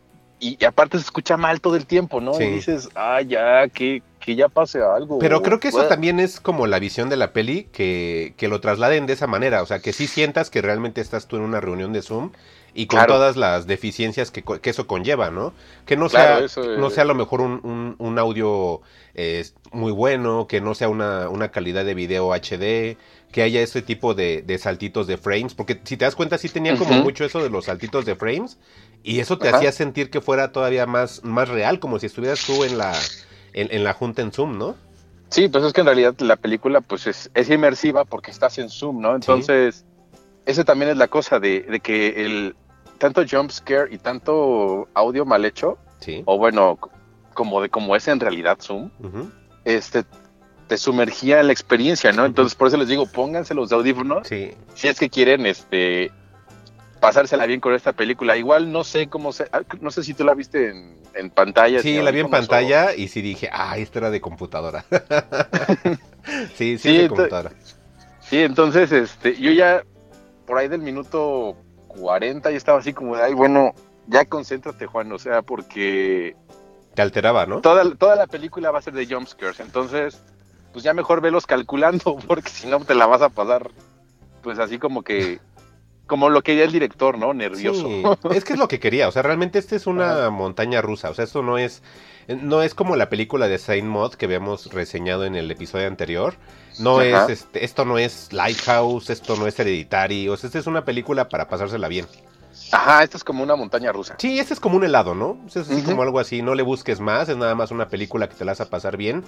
y, 0.41 0.57
y 0.59 0.65
aparte 0.65 0.97
se 0.99 1.05
escucha 1.05 1.37
mal 1.37 1.61
todo 1.61 1.77
el 1.77 1.87
tiempo, 1.87 2.21
¿no? 2.21 2.35
Sí. 2.35 2.45
Y 2.45 2.51
dices, 2.51 2.89
ay, 2.95 3.27
ya, 3.27 3.69
que, 3.69 4.03
que 4.27 4.37
ya 4.37 4.49
pase 4.49 4.83
algo. 4.83 5.17
Pero 5.19 5.41
creo 5.43 5.61
que 5.61 5.69
eso 5.69 5.77
Bueno, 5.77 5.89
también 5.89 6.21
es 6.21 6.41
como 6.41 6.67
la 6.67 6.79
visión 6.79 7.09
de 7.09 7.17
la 7.17 7.33
peli, 7.33 7.65
que, 7.73 8.35
que 8.37 8.49
lo 8.49 8.61
trasladen 8.61 9.07
de 9.07 9.15
esa 9.15 9.27
manera, 9.27 9.63
o 9.63 9.67
sea, 9.67 9.81
que 9.81 9.95
sí 9.95 10.07
sientas 10.09 10.51
que 10.51 10.61
realmente 10.61 11.01
estás 11.01 11.27
tú 11.27 11.37
en 11.37 11.43
una 11.43 11.61
reunión 11.61 11.95
de 11.95 12.03
Zoom 12.03 12.33
y 12.75 12.87
con 12.87 13.07
Claro. 13.07 13.07
todas 13.07 13.37
las 13.37 13.67
deficiencias 13.67 14.31
que, 14.31 14.43
que 14.45 14.71
eso 14.71 14.87
conlleva, 14.87 15.31
¿no? 15.31 15.55
Que 15.87 15.97
no 15.97 16.11
Claro, 16.11 16.39
sea, 16.39 16.45
es- 16.45 16.57
no 16.75 16.91
sea 16.91 17.05
a 17.05 17.07
lo 17.07 17.15
mejor 17.15 17.41
un, 17.41 17.61
un- 17.65 17.97
un 17.99 18.19
audio 18.19 18.83
eh, 19.15 19.43
muy 19.73 19.91
bueno, 19.93 20.47
que 20.47 20.61
no 20.61 20.75
sea 20.75 20.91
una, 20.91 21.31
una 21.31 21.51
calidad 21.51 21.87
de 21.87 21.95
video 21.95 22.35
HD, 22.35 22.99
que 23.33 23.41
haya 23.43 23.63
ese 23.63 23.81
tipo 23.81 24.13
de, 24.15 24.43
de 24.43 24.59
saltitos 24.59 25.07
de 25.07 25.17
frames, 25.17 25.55
porque 25.55 25.81
si 25.85 25.97
te 25.97 26.05
das 26.05 26.15
cuenta 26.15 26.37
sí 26.37 26.51
tenía 26.51 26.77
como 26.77 26.99
mucho 26.99 27.25
eso 27.25 27.43
de 27.43 27.49
los 27.51 27.65
saltitos 27.67 28.05
de 28.05 28.17
frames 28.17 28.59
y 29.03 29.21
eso 29.21 29.39
te 29.41 29.49
Ajá. 29.49 29.49
hacía 29.49 29.73
sentir 29.73 30.11
que 30.11 30.21
fuera 30.21 30.53
todavía 30.53 30.85
más, 30.87 31.25
más 31.25 31.49
real, 31.49 31.81
como 31.81 31.99
si 31.99 32.07
estuvieras 32.07 32.45
tú 32.45 32.65
en 32.65 32.77
la, 32.79 33.11
en, 33.57 33.69
en 33.73 33.83
la 33.83 33.93
junta 33.93 34.23
en 34.23 34.31
Zoom, 34.31 34.57
¿no? 34.59 34.77
Sí, 35.29 35.49
pues 35.49 35.65
es 35.65 35.73
que 35.73 35.81
en 35.81 35.87
realidad 35.89 36.15
la 36.21 36.37
película 36.37 36.81
pues 36.81 37.09
es, 37.09 37.31
es 37.35 37.51
inmersiva 37.51 38.05
porque 38.05 38.31
estás 38.31 38.57
en 38.59 38.69
Zoom, 38.71 39.01
¿no? 39.01 39.17
Entonces, 39.17 39.85
ese 40.45 40.65
también 40.65 40.93
es 40.93 40.97
la 40.97 41.09
cosa 41.09 41.41
de, 41.41 41.63
de 41.63 41.81
que 41.81 42.25
el 42.25 42.55
tanto 42.99 43.23
jump 43.29 43.51
scare 43.51 43.93
y 43.93 43.99
tanto 43.99 44.89
audio 44.95 45.25
mal 45.27 45.45
hecho, 45.45 45.79
Sí. 45.99 46.23
o 46.27 46.39
bueno, 46.39 46.79
como 47.35 47.61
de 47.61 47.69
como 47.69 47.97
es 47.97 48.07
en 48.07 48.21
realidad 48.21 48.59
Zoom, 48.61 48.91
este 49.65 50.05
te 50.69 50.77
sumergía 50.79 51.41
en 51.41 51.47
la 51.47 51.53
experiencia, 51.53 52.11
¿no? 52.13 52.25
Entonces, 52.25 52.55
por 52.57 52.69
eso 52.69 52.77
les 52.77 52.89
digo, 52.89 53.07
pónganse 53.07 53.55
los 53.55 53.71
audífonos 53.73 54.27
Sí. 54.29 54.53
si 54.75 54.89
es 54.89 54.99
que 54.99 55.09
quieren 55.11 55.47
este 55.47 56.11
pasársela 57.01 57.47
bien 57.47 57.61
con 57.61 57.75
esta 57.75 57.93
película. 57.93 58.37
Igual 58.37 58.73
no 58.73 58.83
sé 58.85 59.09
cómo 59.09 59.33
se 59.33 59.45
ah, 59.53 59.63
no 59.81 59.91
sé 59.91 60.03
si 60.03 60.15
tú 60.15 60.25
la 60.25 60.35
viste 60.35 60.71
en, 60.71 60.97
en 61.17 61.31
pantalla. 61.31 61.81
Sí, 61.81 62.01
la 62.01 62.11
vi 62.11 62.21
en 62.21 62.31
pantalla 62.31 62.95
y 62.95 63.09
sí 63.09 63.23
dije, 63.23 63.49
ah, 63.53 63.77
esta 63.79 63.99
era 63.99 64.11
de 64.11 64.21
computadora. 64.21 64.85
sí, 66.55 66.77
sí, 66.77 66.79
Sí, 66.79 66.97
es 66.97 67.03
de 67.03 67.09
computadora. 67.09 67.53
Sí, 68.21 68.39
entonces, 68.43 68.93
este, 68.93 69.37
yo 69.37 69.53
ya 69.53 69.83
por 70.47 70.59
ahí 70.59 70.69
del 70.69 70.81
minuto 70.81 71.57
40 71.89 72.51
ya 72.51 72.57
estaba 72.57 72.79
así 72.79 72.93
como 72.93 73.17
de, 73.17 73.23
ay, 73.23 73.35
bueno, 73.35 73.75
ya 74.07 74.25
concéntrate, 74.25 74.87
Juan, 74.87 75.11
o 75.13 75.19
sea, 75.19 75.43
porque 75.43 76.37
Te 76.95 77.03
alteraba, 77.03 77.47
¿no? 77.47 77.61
toda, 77.61 77.95
toda 77.95 78.17
la 78.17 78.27
película 78.27 78.71
va 78.71 78.79
a 78.79 78.83
ser 78.83 78.95
de 78.95 79.07
jumpscares, 79.07 79.61
entonces, 79.61 80.23
pues 80.73 80.85
ya 80.85 80.95
mejor 80.95 81.21
velos 81.21 81.47
calculando, 81.47 82.17
porque 82.27 82.51
si 82.51 82.69
no 82.69 82.81
te 82.81 82.95
la 82.95 83.07
vas 83.07 83.23
a 83.23 83.29
pasar, 83.29 83.71
pues 84.43 84.59
así 84.59 84.79
como 84.79 85.03
que, 85.03 85.41
como 86.07 86.29
lo 86.29 86.43
quería 86.43 86.65
el 86.65 86.73
director, 86.73 87.19
¿no? 87.19 87.35
Nervioso. 87.35 87.89
Sí, 87.89 88.03
es 88.31 88.45
que 88.45 88.53
es 88.55 88.59
lo 88.59 88.69
que 88.69 88.79
quería, 88.79 89.09
o 89.09 89.13
sea, 89.13 89.23
realmente 89.23 89.59
esta 89.59 89.77
es 89.77 89.87
una 89.87 90.31
montaña 90.31 90.81
rusa, 90.81 91.11
o 91.11 91.15
sea, 91.15 91.25
esto 91.25 91.43
no 91.43 91.59
es 91.59 91.83
no 92.29 92.63
es 92.63 92.75
como 92.75 92.97
la 92.97 93.09
película 93.09 93.47
de 93.47 93.59
Saint 93.59 93.87
Mod 93.87 94.15
que 94.15 94.27
habíamos 94.27 94.73
reseñado 94.73 95.25
en 95.25 95.37
el 95.37 95.51
episodio 95.51 95.87
anterior. 95.87 96.35
No 96.81 97.01
Ajá. 97.01 97.25
es 97.25 97.31
este, 97.31 97.65
esto 97.65 97.85
no 97.85 97.99
es 97.99 98.33
Lighthouse, 98.33 99.11
esto 99.11 99.37
no 99.37 99.47
es 99.47 99.59
Hereditary, 99.59 100.29
o 100.29 100.37
sea, 100.37 100.49
esta 100.49 100.59
es 100.59 100.67
una 100.67 100.85
película 100.85 101.29
para 101.29 101.49
pasársela 101.49 101.89
bien. 101.89 102.07
Ajá, 102.73 103.05
esto 103.05 103.17
es 103.17 103.25
como 103.25 103.43
una 103.43 103.55
montaña 103.55 103.93
rusa. 103.93 104.17
Sí, 104.19 104.39
este 104.39 104.55
es 104.55 104.61
como 104.61 104.77
un 104.77 104.85
helado, 104.85 105.15
¿no? 105.15 105.39
Sea, 105.49 105.63
es 105.63 105.71
así 105.71 105.81
Ujú. 105.83 105.91
como 105.91 106.03
algo 106.03 106.19
así, 106.19 106.43
no 106.43 106.55
le 106.55 106.63
busques 106.63 107.01
más, 107.01 107.29
es 107.29 107.37
nada 107.37 107.55
más 107.55 107.71
una 107.71 107.89
película 107.89 108.29
que 108.29 108.35
te 108.35 108.45
la 108.45 108.53
a 108.53 108.65
pasar 108.65 108.97
bien. 108.97 109.25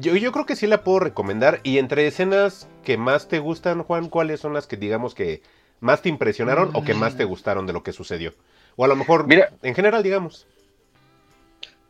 Yo, 0.00 0.16
yo 0.16 0.32
creo 0.32 0.46
que 0.46 0.56
sí 0.56 0.66
la 0.66 0.84
puedo 0.84 1.00
recomendar. 1.00 1.60
Y 1.64 1.78
entre 1.78 2.06
escenas 2.06 2.68
que 2.84 2.96
más 2.96 3.28
te 3.28 3.40
gustan, 3.40 3.82
Juan, 3.82 4.08
¿cuáles 4.08 4.40
son 4.40 4.54
las 4.54 4.66
que 4.66 4.76
digamos 4.76 5.14
que 5.14 5.42
más 5.80 6.02
te 6.02 6.08
impresionaron 6.08 6.70
o 6.74 6.84
que 6.84 6.94
más 6.94 7.16
te 7.16 7.24
gustaron 7.24 7.66
de 7.66 7.72
lo 7.72 7.82
que 7.82 7.92
sucedió? 7.92 8.34
O 8.76 8.84
a 8.84 8.88
lo 8.88 8.96
mejor, 8.96 9.26
Mira. 9.26 9.50
en 9.62 9.74
general, 9.74 10.02
digamos. 10.02 10.46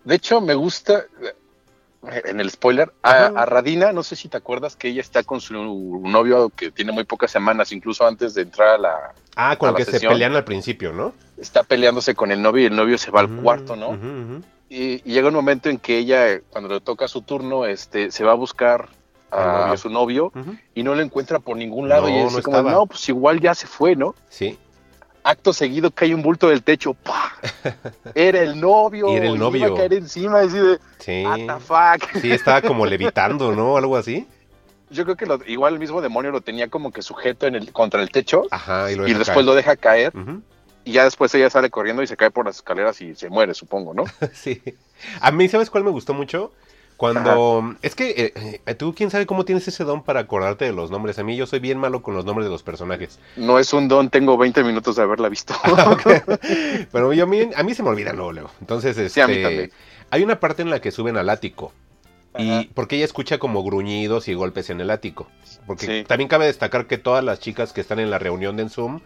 De 0.05 0.15
hecho, 0.15 0.41
me 0.41 0.55
gusta, 0.55 1.05
eh, 1.23 2.23
en 2.25 2.41
el 2.41 2.51
spoiler, 2.51 2.93
a, 3.03 3.45
Radina, 3.45 3.93
no 3.93 4.03
sé 4.03 4.17
si 4.17 4.29
te 4.29 4.37
acuerdas 4.37 4.77
que 4.77 4.89
ella 4.89 5.01
está 5.01 5.23
con 5.23 5.41
su 5.41 5.53
novio 5.55 6.51
que 6.51 6.71
tiene 6.71 6.93
muy 6.93 7.05
pocas 7.05 7.31
semanas, 7.31 7.73
incluso 7.73 8.07
antes 8.07 8.35
de 8.35 8.43
entrar 8.43 8.69
a 8.69 8.79
la... 8.79 9.15
Ah, 9.37 9.57
con 9.57 9.69
el 9.69 9.75
la 9.75 9.79
que 9.79 9.85
se 9.85 9.91
sesión. 9.93 10.13
pelean 10.13 10.35
al 10.35 10.45
principio, 10.45 10.93
¿no? 10.93 11.13
Está 11.37 11.63
peleándose 11.63 12.15
con 12.15 12.33
el 12.33 12.41
novio 12.41 12.65
y 12.65 12.67
el 12.67 12.77
novio 12.77 12.97
se 12.97 13.11
va 13.11 13.21
al 13.21 13.29
cuarto, 13.29 13.77
¿no? 13.77 13.99
Y, 14.71 15.03
y 15.05 15.13
llega 15.13 15.29
un 15.29 15.35
momento 15.35 15.69
en 15.69 15.79
que 15.79 15.99
ella, 15.99 16.41
cuando 16.51 16.69
le 16.73 16.81
toca 16.81 17.09
su 17.09 17.23
turno, 17.23 17.67
este, 17.67 18.11
se 18.11 18.25
va 18.25 18.33
a 18.33 18.35
buscar 18.35 18.89
a, 19.31 19.61
novio. 19.67 19.77
su 19.77 19.91
novio 19.91 20.33
y 20.75 20.83
no 20.83 20.95
lo 20.95 21.03
encuentra 21.03 21.39
por 21.39 21.57
ningún 21.57 21.89
lado. 21.89 22.03
No, 22.03 22.09
y 22.09 22.19
es 22.19 22.33
no 22.33 22.43
como, 22.43 22.57
estaba. 22.59 22.73
no, 22.73 22.87
pues 22.87 23.09
igual 23.09 23.41
ya 23.41 23.55
se 23.55 23.67
fue, 23.67 23.95
¿no? 23.97 24.15
Sí. 24.29 24.59
Acto 25.25 25.53
seguido 25.53 25.91
cae 25.91 26.15
un 26.15 26.23
bulto 26.23 26.49
del 26.49 26.63
techo, 26.63 26.95
¡pah! 26.95 27.33
Era 28.15 28.41
el 28.41 28.59
novio. 28.61 29.13
Y 29.13 29.17
era 29.17 29.27
el 29.29 29.39
novio. 29.39 29.67
Iba 29.67 29.75
a 29.77 29.79
caer 29.79 29.95
encima, 29.95 30.41
así 30.41 30.57
de, 30.57 30.79
Sí. 31.01 31.25
what 31.27 31.37
the 31.59 31.61
fuck. 31.65 32.21
Sí, 32.23 32.31
estaba 32.33 32.63
como 32.63 32.87
levitando, 32.87 33.55
¿no? 33.55 33.77
Algo 33.77 33.97
así. 33.97 34.27
Yo 34.91 35.05
creo 35.05 35.17
que 35.17 35.27
lo- 35.27 35.41
igual 35.47 35.75
el 35.75 35.81
mismo 35.81 36.01
demonio 36.01 36.31
lo 36.31 36.41
tenía 36.41 36.69
como 36.69 36.93
que 36.93 37.03
sujeto 37.03 37.47
en 37.47 37.57
el, 37.57 37.73
contra 37.73 38.01
el 38.01 38.09
techo 38.11 38.45
Ajá, 38.51 38.91
y, 38.91 38.95
lo 38.95 39.05
y 39.05 39.09
deja 39.09 39.19
después 39.19 39.35
caer. 39.37 39.45
lo 39.47 39.55
deja 39.55 39.77
caer 39.77 40.13
y 40.87 40.93
ya 40.93 41.05
después 41.05 41.35
ella 41.35 41.51
sale 41.51 41.69
corriendo 41.69 42.03
y 42.03 42.07
se 42.07 42.17
cae 42.17 42.31
por 42.31 42.47
las 42.47 42.57
escaleras 42.57 42.99
y 43.03 43.15
se 43.15 43.29
muere, 43.29 43.53
supongo, 43.53 43.93
¿no? 43.93 44.05
Sí. 44.33 44.63
A 45.21 45.31
mí, 45.31 45.47
¿sabes 45.49 45.69
cuál 45.69 45.85
me 45.85 45.91
gustó 45.91 46.15
mucho? 46.15 46.53
Cuando... 46.99 47.77
Es 47.81 47.95
que 47.95 48.11
eh, 48.11 48.61
eh, 48.67 48.75
tú, 48.75 48.93
¿quién 48.93 49.11
sabe 49.11 49.25
cómo 49.25 49.45
tienes 49.45 49.67
ese 49.69 49.85
don 49.85 50.03
para 50.03 50.19
acordarte 50.19 50.65
de 50.65 50.73
los 50.73 50.91
nombres? 50.91 51.17
A 51.21 51.23
mí 51.23 51.37
yo 51.37 51.47
soy 51.47 51.61
bien 51.61 51.79
malo 51.79 52.03
con 52.03 52.13
los 52.15 52.25
nombres 52.25 52.45
de 52.47 52.51
los 52.51 52.65
personajes. 52.65 53.21
No 53.37 53.61
es 53.61 53.73
un 53.73 53.87
don, 53.87 54.11
tengo 54.11 54.37
20 54.37 54.65
minutos 54.65 54.97
de 54.97 55.03
haberla 55.03 55.29
visto. 55.29 55.55
Ah. 55.65 55.97
Pero 56.91 57.13
yo, 57.13 57.23
a 57.23 57.27
mí, 57.27 57.49
a 57.55 57.63
mí 57.63 57.75
se 57.75 57.85
me 57.85 57.91
olvida 57.91 58.13
luego, 58.13 58.33
luego. 58.33 58.51
Entonces, 58.61 58.99
este, 58.99 59.11
Sí, 59.11 59.21
a 59.21 59.29
mí 59.29 59.41
también. 59.41 59.71
hay 60.11 60.23
una 60.25 60.41
parte 60.41 60.63
en 60.63 60.71
la 60.71 60.81
que 60.81 60.91
suben 60.91 61.17
al 61.17 61.31
ático. 61.31 61.73
Y 62.37 62.65
porque 62.75 62.97
ella 62.97 63.05
escucha 63.05 63.39
como 63.39 63.63
gruñidos 63.63 64.27
y 64.29 64.35
golpes 64.35 64.69
en 64.71 64.81
el 64.81 64.91
ático. 64.91 65.29
Porque 65.69 65.87
Sí. 65.87 66.05
también 66.05 66.29
cabe 66.29 66.47
destacar 66.47 66.87
que 66.87 66.99
todas 66.99 67.23
las 67.25 67.39
chicas 67.41 67.73
que 67.73 67.81
están 67.81 68.01
en 68.01 68.11
la 68.11 68.19
reunión 68.19 68.57
de 68.57 68.65
en 68.65 68.71
Zoom, 68.71 69.01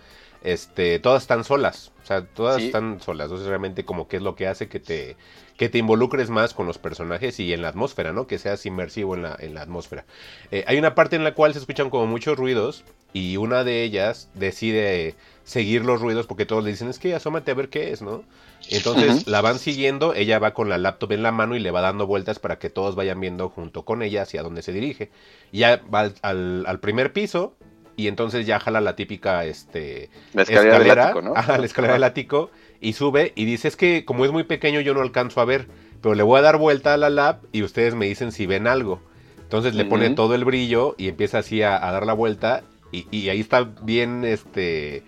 este, 0.45 0.99
todas 0.99 1.23
están 1.23 1.45
solas. 1.45 1.93
O 2.03 2.07
sea, 2.07 2.25
todas 2.27 2.57
Sí. 2.57 2.67
están 2.67 3.01
solas. 3.01 3.27
Entonces 3.27 3.47
realmente 3.47 3.85
como 3.85 4.09
que 4.09 4.17
es 4.17 4.23
lo 4.23 4.35
que 4.35 4.49
hace 4.49 4.69
que 4.69 4.81
te, 4.81 5.17
que 5.57 5.69
te 5.69 5.79
involucres 5.79 6.31
más 6.31 6.53
con 6.53 6.67
los 6.67 6.79
personajes 6.79 7.39
y 7.39 7.53
en 7.53 7.63
la 7.63 7.69
atmósfera, 7.69 8.13
¿no? 8.13 8.27
Que 8.27 8.39
seas 8.39 8.67
inmersivo 8.67 9.15
en 9.15 9.23
la, 9.23 9.37
en 9.39 9.55
la 9.55 9.63
atmósfera. 9.63 10.05
Eh, 10.51 10.65
hay 10.67 10.79
una 10.79 10.95
parte 10.97 11.15
en 11.17 11.25
la 11.25 11.35
cual 11.35 11.53
se 11.53 11.61
escuchan 11.61 11.91
como 11.91 12.07
muchos 12.07 12.37
ruidos 12.37 12.83
y 13.13 13.37
una 13.37 13.63
de 13.63 13.83
ellas 13.85 14.29
decide 14.35 15.15
seguir 15.45 15.85
los 15.85 16.01
ruidos 16.01 16.27
porque 16.27 16.47
todos 16.47 16.65
le 16.65 16.71
dicen, 16.71 16.89
es 16.89 16.99
que 16.99 17.15
asómate 17.15 17.51
a 17.51 17.55
ver 17.55 17.69
qué 17.69 17.93
es, 17.93 18.03
¿no? 18.03 18.25
Entonces 18.71 19.27
la 19.27 19.41
van 19.41 19.59
siguiendo, 19.59 20.15
ella 20.15 20.39
va 20.39 20.55
con 20.55 20.69
la 20.69 20.79
laptop 20.79 21.13
en 21.13 21.23
la 21.23 21.33
mano 21.33 21.57
y 21.57 21.61
le 21.61 21.71
va 21.71 21.81
dando 21.83 22.07
vueltas 22.07 22.39
para 22.39 22.59
que 22.59 22.71
todos 22.71 22.95
vayan 22.95 23.21
viendo 23.21 23.49
junto 23.49 23.85
con 23.85 24.03
ella 24.03 24.23
hacia 24.23 24.43
dónde 24.43 24.63
se 24.63 24.73
dirige. 24.73 25.11
Y 25.51 25.59
ya 25.61 25.83
va 25.93 26.01
al, 26.01 26.15
al- 26.23 26.65
al 26.67 26.81
primer 26.81 27.13
piso 27.13 27.55
y 27.97 28.09
entonces 28.09 28.47
ya 28.47 28.61
jala 28.61 28.81
la 28.81 28.97
típica 28.97 29.45
este, 29.45 30.11
La 30.35 30.43
escalera, 30.43 30.79
del 30.79 30.91
ático, 30.99 31.23
¿no? 31.23 31.35
ajá, 31.37 31.59
la 31.59 31.67
escalera 31.67 31.95
del 31.95 32.05
ático 32.05 32.51
y 32.81 32.95
sube 32.95 33.33
y 33.35 33.45
dice, 33.45 33.69
es 33.69 33.77
que 33.77 34.05
como 34.05 34.25
es 34.25 34.33
muy 34.33 34.45
pequeño 34.45 34.81
yo 34.81 34.95
no 34.95 35.01
alcanzo 35.01 35.41
a 35.41 35.45
ver, 35.45 35.69
pero 36.01 36.15
le 36.15 36.23
voy 36.23 36.39
a 36.39 36.43
dar 36.43 36.57
vuelta 36.57 36.95
a 36.95 36.97
la 36.97 37.11
lab 37.11 37.41
y 37.53 37.63
ustedes 37.63 37.95
me 37.95 38.07
dicen 38.07 38.33
si 38.33 38.47
ven 38.47 38.67
algo. 38.67 39.01
Entonces 39.41 39.75
le 39.75 39.85
pone 39.85 40.09
todo 40.11 40.35
el 40.35 40.47
brillo 40.47 40.95
y 40.97 41.09
empieza 41.09 41.39
así 41.39 41.63
a, 41.63 41.87
a 41.87 41.93
dar 41.93 42.07
la 42.07 42.15
vuelta. 42.15 42.63
Y, 42.91 43.07
y 43.11 43.29
ahí 43.29 43.41
está 43.41 43.69
bien 43.83 44.25
este 44.25 45.03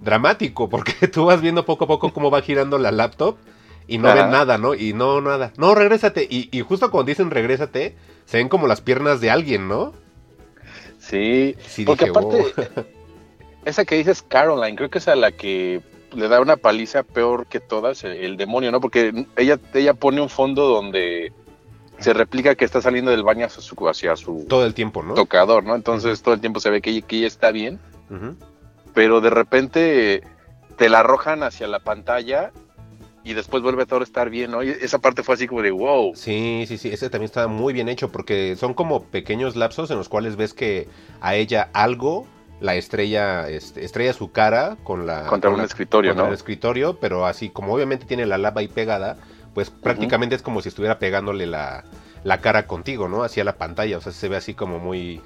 dramático, 0.00 0.68
porque 0.70 1.08
tú 1.12 1.26
vas 1.26 1.42
viendo 1.42 1.66
poco 1.66 1.84
a 1.84 1.88
poco 1.88 2.12
cómo 2.12 2.30
va 2.30 2.40
girando 2.40 2.78
la 2.78 2.90
laptop 2.90 3.36
y 3.86 3.98
no 3.98 4.14
ven 4.14 4.30
nada, 4.30 4.58
¿no? 4.58 4.74
Y 4.74 4.94
no, 4.94 5.20
nada. 5.20 5.52
No, 5.58 5.74
regrésate. 5.74 6.26
Y, 6.28 6.48
y 6.50 6.60
justo 6.62 6.90
cuando 6.90 7.10
dicen 7.10 7.30
regrésate, 7.30 7.94
se 8.24 8.38
ven 8.38 8.48
como 8.48 8.66
las 8.66 8.80
piernas 8.80 9.20
de 9.20 9.30
alguien, 9.30 9.68
¿no? 9.68 9.92
Sí, 11.12 11.54
Sí, 11.68 11.84
porque 11.84 12.06
dije, 12.06 12.18
aparte, 12.18 12.54
"Oh". 12.56 12.84
esa 13.66 13.84
que 13.84 13.96
dices 13.96 14.22
Caroline, 14.22 14.76
creo 14.76 14.88
que 14.88 14.96
es 14.98 15.08
a 15.08 15.14
la 15.14 15.30
que 15.30 15.82
le 16.14 16.28
da 16.28 16.40
una 16.40 16.56
paliza 16.56 17.02
peor 17.02 17.46
que 17.46 17.60
todas, 17.60 18.02
el, 18.04 18.12
el 18.12 18.36
demonio, 18.38 18.72
¿no? 18.72 18.80
Porque 18.80 19.26
ella, 19.36 19.58
ella 19.74 19.94
pone 19.94 20.22
un 20.22 20.30
fondo 20.30 20.66
donde 20.66 21.32
se 21.98 22.14
replica 22.14 22.54
que 22.54 22.64
está 22.64 22.80
saliendo 22.80 23.10
del 23.10 23.22
baño 23.22 23.46
hacia 23.46 23.62
su, 23.62 23.88
hacia 23.88 24.16
su 24.16 24.46
todo 24.48 24.64
el 24.64 24.74
tiempo, 24.74 25.02
¿no? 25.02 25.14
tocador, 25.14 25.64
¿no? 25.64 25.74
Entonces 25.74 26.22
todo 26.22 26.34
el 26.34 26.40
tiempo 26.40 26.60
se 26.60 26.70
ve 26.70 26.80
que 26.80 26.90
ella, 26.90 27.06
que 27.06 27.18
ella 27.18 27.26
está 27.26 27.52
bien, 27.52 27.78
pero 28.94 29.20
de 29.20 29.30
repente 29.30 30.22
te 30.76 30.88
la 30.88 31.00
arrojan 31.00 31.42
hacia 31.42 31.66
la 31.68 31.78
pantalla 31.78 32.52
y 33.24 33.34
después 33.34 33.62
vuelve 33.62 33.86
todo 33.86 34.00
a 34.00 34.04
estar 34.04 34.30
bien, 34.30 34.50
¿no? 34.50 34.62
Y 34.62 34.70
esa 34.70 34.98
parte 34.98 35.22
fue 35.22 35.34
así 35.36 35.46
como 35.46 35.62
de 35.62 35.70
wow. 35.70 36.14
Sí, 36.16 36.64
sí, 36.66 36.76
sí, 36.78 36.88
ese 36.92 37.08
también 37.10 37.26
está 37.26 37.46
muy 37.48 37.72
bien 37.72 37.88
hecho 37.88 38.10
porque 38.10 38.56
son 38.56 38.74
como 38.74 39.04
pequeños 39.04 39.56
lapsos 39.56 39.90
en 39.90 39.98
los 39.98 40.08
cuales 40.08 40.36
ves 40.36 40.54
que 40.54 40.88
a 41.20 41.34
ella 41.34 41.68
algo 41.72 42.26
la 42.60 42.74
estrella 42.76 43.48
este, 43.48 43.84
estrella 43.84 44.12
su 44.12 44.30
cara 44.30 44.76
con 44.84 45.06
la 45.06 45.26
Contra 45.26 45.48
con 45.50 45.54
un 45.54 45.60
la- 45.60 45.66
escritorio, 45.66 46.10
contra 46.12 46.24
¿no? 46.24 46.28
el 46.28 46.34
escritorio, 46.34 46.98
pero 47.00 47.26
así 47.26 47.48
como 47.48 47.74
obviamente 47.74 48.06
tiene 48.06 48.24
la 48.26 48.38
lava 48.38 48.60
ahí 48.60 48.68
pegada, 48.68 49.16
pues 49.54 49.70
prácticamente 49.70 50.34
es 50.36 50.42
como 50.42 50.62
si 50.62 50.68
estuviera 50.68 50.98
pegándole 50.98 51.46
la, 51.46 51.84
la 52.24 52.40
cara 52.40 52.66
contigo, 52.66 53.08
¿no? 53.08 53.24
Hacia 53.24 53.42
la 53.44 53.56
pantalla, 53.56 53.98
o 53.98 54.00
sea, 54.00 54.12
se 54.12 54.28
ve 54.28 54.36
así 54.36 54.54
como 54.54 54.78
muy 54.78 55.20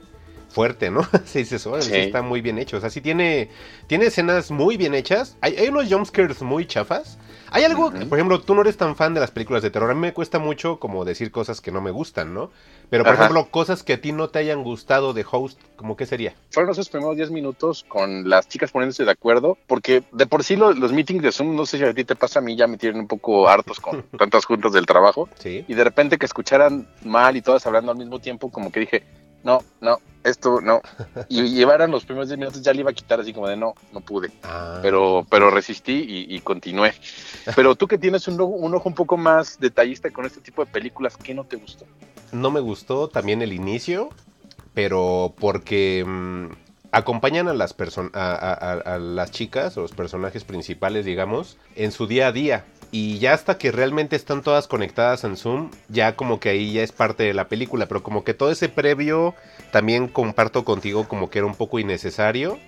fuerte, 0.56 0.90
¿no? 0.90 1.02
sí, 1.26 1.44
sí, 1.44 1.56
eso, 1.56 1.78
sí 1.82 1.92
está 1.94 2.22
muy 2.22 2.40
bien 2.40 2.58
hecho, 2.58 2.78
o 2.78 2.80
sea, 2.80 2.88
sí 2.88 3.02
tiene, 3.02 3.50
tiene 3.88 4.06
escenas 4.06 4.50
muy 4.50 4.78
bien 4.78 4.94
hechas, 4.94 5.36
hay, 5.42 5.54
hay 5.56 5.68
unos 5.68 5.86
jumpscares 5.92 6.40
muy 6.40 6.64
chafas, 6.66 7.18
hay 7.50 7.64
algo, 7.64 7.90
por 7.90 8.18
ejemplo, 8.18 8.40
tú 8.40 8.54
no 8.54 8.62
eres 8.62 8.78
tan 8.78 8.96
fan 8.96 9.12
de 9.12 9.20
las 9.20 9.30
películas 9.30 9.62
de 9.62 9.70
terror, 9.70 9.90
a 9.90 9.94
mí 9.94 10.00
me 10.00 10.14
cuesta 10.14 10.38
mucho 10.38 10.78
como 10.78 11.04
decir 11.04 11.30
cosas 11.30 11.60
que 11.60 11.70
no 11.70 11.82
me 11.82 11.90
gustan, 11.90 12.32
¿no? 12.32 12.50
Pero, 12.88 13.04
por 13.04 13.12
Ajá. 13.12 13.24
ejemplo, 13.24 13.50
cosas 13.50 13.82
que 13.82 13.92
a 13.94 14.00
ti 14.00 14.12
no 14.12 14.28
te 14.30 14.38
hayan 14.38 14.62
gustado 14.62 15.12
de 15.12 15.26
Host, 15.30 15.60
¿cómo 15.76 15.94
qué 15.94 16.06
sería? 16.06 16.34
fueron 16.50 16.72
esos 16.72 16.88
primeros 16.88 17.16
10 17.16 17.30
minutos 17.30 17.84
con 17.86 18.26
las 18.30 18.48
chicas 18.48 18.70
poniéndose 18.70 19.04
de 19.04 19.10
acuerdo, 19.10 19.58
porque 19.66 20.02
de 20.12 20.26
por 20.26 20.42
sí 20.42 20.56
lo- 20.56 20.72
los 20.72 20.90
meetings 20.90 21.22
de 21.22 21.32
Zoom, 21.32 21.54
no 21.54 21.66
sé 21.66 21.76
si 21.76 21.84
a 21.84 21.92
ti 21.92 22.04
te 22.04 22.16
pasa, 22.16 22.38
a 22.38 22.42
mí 22.42 22.56
ya 22.56 22.66
me 22.66 22.78
tienen 22.78 23.00
un 23.00 23.06
poco 23.08 23.46
hartos 23.46 23.78
con 23.78 24.02
tantas 24.18 24.46
juntas 24.46 24.72
del 24.72 24.86
trabajo, 24.86 25.28
Sí. 25.38 25.66
y 25.68 25.74
de 25.74 25.84
repente 25.84 26.16
que 26.16 26.24
escucharan 26.24 26.88
mal 27.04 27.36
y 27.36 27.42
todas 27.42 27.66
hablando 27.66 27.92
al 27.92 27.98
mismo 27.98 28.20
tiempo, 28.20 28.50
como 28.50 28.72
que 28.72 28.80
dije, 28.80 29.02
no, 29.46 29.62
no, 29.80 29.98
esto 30.24 30.60
no, 30.60 30.82
y 31.28 31.42
llevaran 31.54 31.90
los 31.90 32.04
primeros 32.04 32.28
10 32.28 32.38
minutos 32.38 32.60
ya 32.62 32.72
le 32.72 32.80
iba 32.80 32.90
a 32.90 32.94
quitar 32.94 33.20
así 33.20 33.32
como 33.32 33.46
de 33.48 33.56
no, 33.56 33.74
no 33.92 34.00
pude, 34.00 34.30
Ah. 34.42 34.80
pero, 34.82 35.24
pero 35.30 35.50
resistí 35.50 36.04
y, 36.06 36.34
y 36.36 36.40
continué. 36.40 36.92
Pero 37.54 37.74
tú 37.76 37.86
que 37.86 37.96
tienes 37.96 38.26
un, 38.28 38.40
ojo- 38.40 38.50
un 38.56 38.74
ojo 38.74 38.88
un 38.88 38.94
poco 38.94 39.16
más 39.16 39.58
detallista 39.60 40.10
con 40.10 40.26
este 40.26 40.40
tipo 40.40 40.64
de 40.64 40.70
películas, 40.70 41.16
¿qué 41.16 41.32
no 41.32 41.44
te 41.44 41.56
gustó? 41.56 41.86
No 42.32 42.50
me 42.50 42.60
gustó 42.60 43.08
también 43.08 43.40
el 43.40 43.52
inicio, 43.52 44.10
pero 44.74 45.32
porque 45.38 46.04
mm, 46.04 46.46
acompañan 46.92 47.46
a 47.48 47.54
las, 47.54 47.74
a- 48.12 48.12
a- 48.14 48.94
a 48.94 48.98
las 48.98 49.30
chicas, 49.30 49.76
o 49.76 49.82
los 49.82 49.92
personajes 49.92 50.42
principales, 50.44 51.04
digamos, 51.04 51.56
en 51.76 51.92
su 51.92 52.06
día 52.06 52.26
a 52.28 52.32
día. 52.32 52.64
Y 52.92 53.18
ya 53.18 53.34
hasta 53.34 53.58
que 53.58 53.72
realmente 53.72 54.16
están 54.16 54.42
todas 54.42 54.68
conectadas 54.68 55.24
en 55.24 55.36
Zoom, 55.36 55.70
ya 55.88 56.16
como 56.16 56.40
que 56.40 56.50
ahí 56.50 56.72
ya 56.72 56.82
es 56.82 56.92
parte 56.92 57.24
de 57.24 57.34
la 57.34 57.48
película, 57.48 57.86
pero 57.86 58.02
como 58.02 58.24
que 58.24 58.34
todo 58.34 58.50
ese 58.50 58.68
previo 58.68 59.34
también 59.72 60.08
comparto 60.08 60.64
contigo 60.64 61.08
como 61.08 61.28
que 61.28 61.38
era 61.38 61.46
un 61.46 61.54
poco 61.54 61.78
innecesario. 61.78 62.58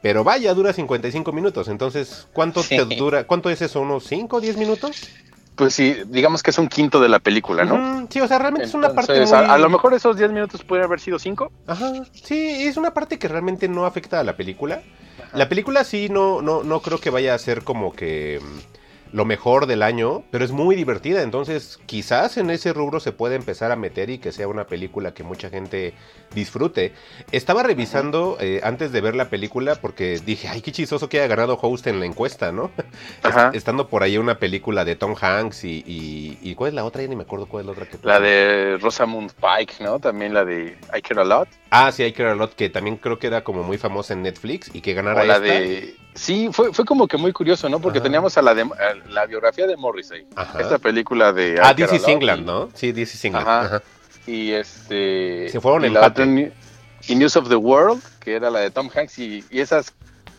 Pero 0.00 0.22
vaya, 0.22 0.54
dura 0.54 0.72
55 0.72 1.32
minutos, 1.32 1.66
entonces, 1.66 2.28
¿cuánto 2.32 2.62
te 2.62 2.84
dura? 2.84 3.24
¿Cuánto 3.24 3.50
es 3.50 3.60
eso? 3.62 3.80
¿Unos 3.80 4.04
5 4.04 4.36
o 4.36 4.40
10 4.40 4.56
minutos? 4.56 5.08
Pues 5.56 5.74
sí, 5.74 5.96
digamos 6.06 6.44
que 6.44 6.50
es 6.52 6.58
un 6.58 6.68
quinto 6.68 7.00
de 7.00 7.08
la 7.08 7.18
película, 7.18 7.64
¿no? 7.64 8.06
Sí, 8.08 8.20
o 8.20 8.28
sea, 8.28 8.38
realmente 8.38 8.68
es 8.68 8.74
una 8.74 8.94
parte 8.94 9.20
muy... 9.20 9.32
a, 9.32 9.54
a 9.54 9.58
lo 9.58 9.68
mejor 9.68 9.92
esos 9.92 10.16
10 10.16 10.30
minutos 10.30 10.62
pueden 10.62 10.84
haber 10.84 11.00
sido 11.00 11.18
5. 11.18 11.50
Ajá, 11.66 11.94
sí, 12.12 12.62
es 12.62 12.76
una 12.76 12.94
parte 12.94 13.18
que 13.18 13.26
realmente 13.26 13.66
no 13.66 13.84
afecta 13.84 14.20
a 14.20 14.24
la 14.24 14.36
película. 14.36 14.82
La 15.34 15.48
película 15.48 15.82
sí 15.82 16.08
no, 16.08 16.42
no, 16.42 16.62
no 16.62 16.80
creo 16.80 17.00
que 17.00 17.10
vaya 17.10 17.34
a 17.34 17.38
ser 17.38 17.64
como 17.64 17.92
que 17.92 18.40
lo 19.12 19.24
mejor 19.24 19.66
del 19.66 19.82
año, 19.82 20.22
pero 20.30 20.44
es 20.44 20.52
muy 20.52 20.76
divertida, 20.76 21.22
entonces 21.22 21.78
quizás 21.86 22.36
en 22.36 22.50
ese 22.50 22.72
rubro 22.72 23.00
se 23.00 23.12
puede 23.12 23.36
empezar 23.36 23.72
a 23.72 23.76
meter 23.76 24.10
y 24.10 24.18
que 24.18 24.32
sea 24.32 24.48
una 24.48 24.66
película 24.66 25.14
que 25.14 25.22
mucha 25.22 25.50
gente 25.50 25.94
disfrute. 26.34 26.92
Estaba 27.32 27.62
revisando 27.62 28.36
eh, 28.40 28.60
antes 28.62 28.92
de 28.92 29.00
ver 29.00 29.16
la 29.16 29.30
película 29.30 29.76
porque 29.76 30.18
dije, 30.24 30.48
ay, 30.48 30.60
qué 30.60 30.72
chistoso 30.72 31.08
que 31.08 31.18
haya 31.18 31.28
ganado 31.28 31.58
Host 31.60 31.86
en 31.86 32.00
la 32.00 32.06
encuesta, 32.06 32.52
¿no? 32.52 32.70
Ajá. 33.22 33.50
Estando 33.54 33.88
por 33.88 34.02
ahí 34.02 34.18
una 34.18 34.38
película 34.38 34.84
de 34.84 34.96
Tom 34.96 35.14
Hanks 35.20 35.64
y, 35.64 35.82
y, 35.86 36.38
y 36.42 36.54
¿cuál 36.54 36.68
es 36.68 36.74
la 36.74 36.84
otra? 36.84 37.02
Ya 37.02 37.08
ni 37.08 37.16
me 37.16 37.22
acuerdo 37.22 37.46
cuál 37.46 37.62
es 37.62 37.66
la 37.66 37.72
otra 37.72 37.86
que 37.86 37.98
La 38.02 38.20
de 38.20 38.78
Rosamund 38.80 39.32
Pike, 39.34 39.82
¿no? 39.82 39.98
También 40.00 40.34
la 40.34 40.44
de 40.44 40.78
I 40.96 41.02
Care 41.02 41.22
a 41.22 41.24
Lot. 41.24 41.48
Ah, 41.70 41.92
sí, 41.92 42.04
I 42.04 42.12
Care 42.12 42.30
a 42.30 42.34
Lot, 42.34 42.54
que 42.54 42.70
también 42.70 42.96
creo 42.96 43.18
que 43.18 43.26
era 43.26 43.42
como 43.44 43.62
muy 43.62 43.78
famosa 43.78 44.12
en 44.14 44.22
Netflix 44.22 44.70
y 44.74 44.80
que 44.80 44.94
ganara 44.94 45.22
O 45.22 45.24
la 45.24 45.36
esta. 45.36 45.44
de... 45.46 45.97
Sí, 46.18 46.48
fue, 46.52 46.72
fue 46.72 46.84
como 46.84 47.06
que 47.06 47.16
muy 47.16 47.32
curioso, 47.32 47.68
¿no? 47.68 47.80
Porque 47.80 47.98
Ajá. 47.98 48.04
teníamos 48.04 48.36
a 48.36 48.42
la, 48.42 48.54
de, 48.54 48.62
a 48.62 49.08
la 49.08 49.24
biografía 49.26 49.66
de 49.66 49.76
Morrissey. 49.76 50.26
Ajá. 50.34 50.60
Esta 50.60 50.78
película 50.78 51.32
de... 51.32 51.58
Ah, 51.62 51.74
This 51.74 51.92
is 51.92 52.08
England, 52.08 52.44
¿no? 52.44 52.70
Sí, 52.74 52.92
This 52.92 53.14
is 53.14 53.24
England. 53.24 53.46
Ajá. 53.46 53.60
Ajá. 53.66 53.82
Y 54.26 54.50
este... 54.50 55.48
Se 55.48 55.60
fueron 55.60 55.84
y 55.84 55.90
la 55.90 56.06
otra, 56.06 56.26
y 56.26 57.14
News 57.14 57.36
of 57.36 57.48
the 57.48 57.56
World, 57.56 58.02
que 58.20 58.34
era 58.34 58.50
la 58.50 58.58
de 58.58 58.70
Tom 58.70 58.90
Hanks. 58.92 59.18
Y, 59.20 59.44
y 59.48 59.60
esas 59.60 59.94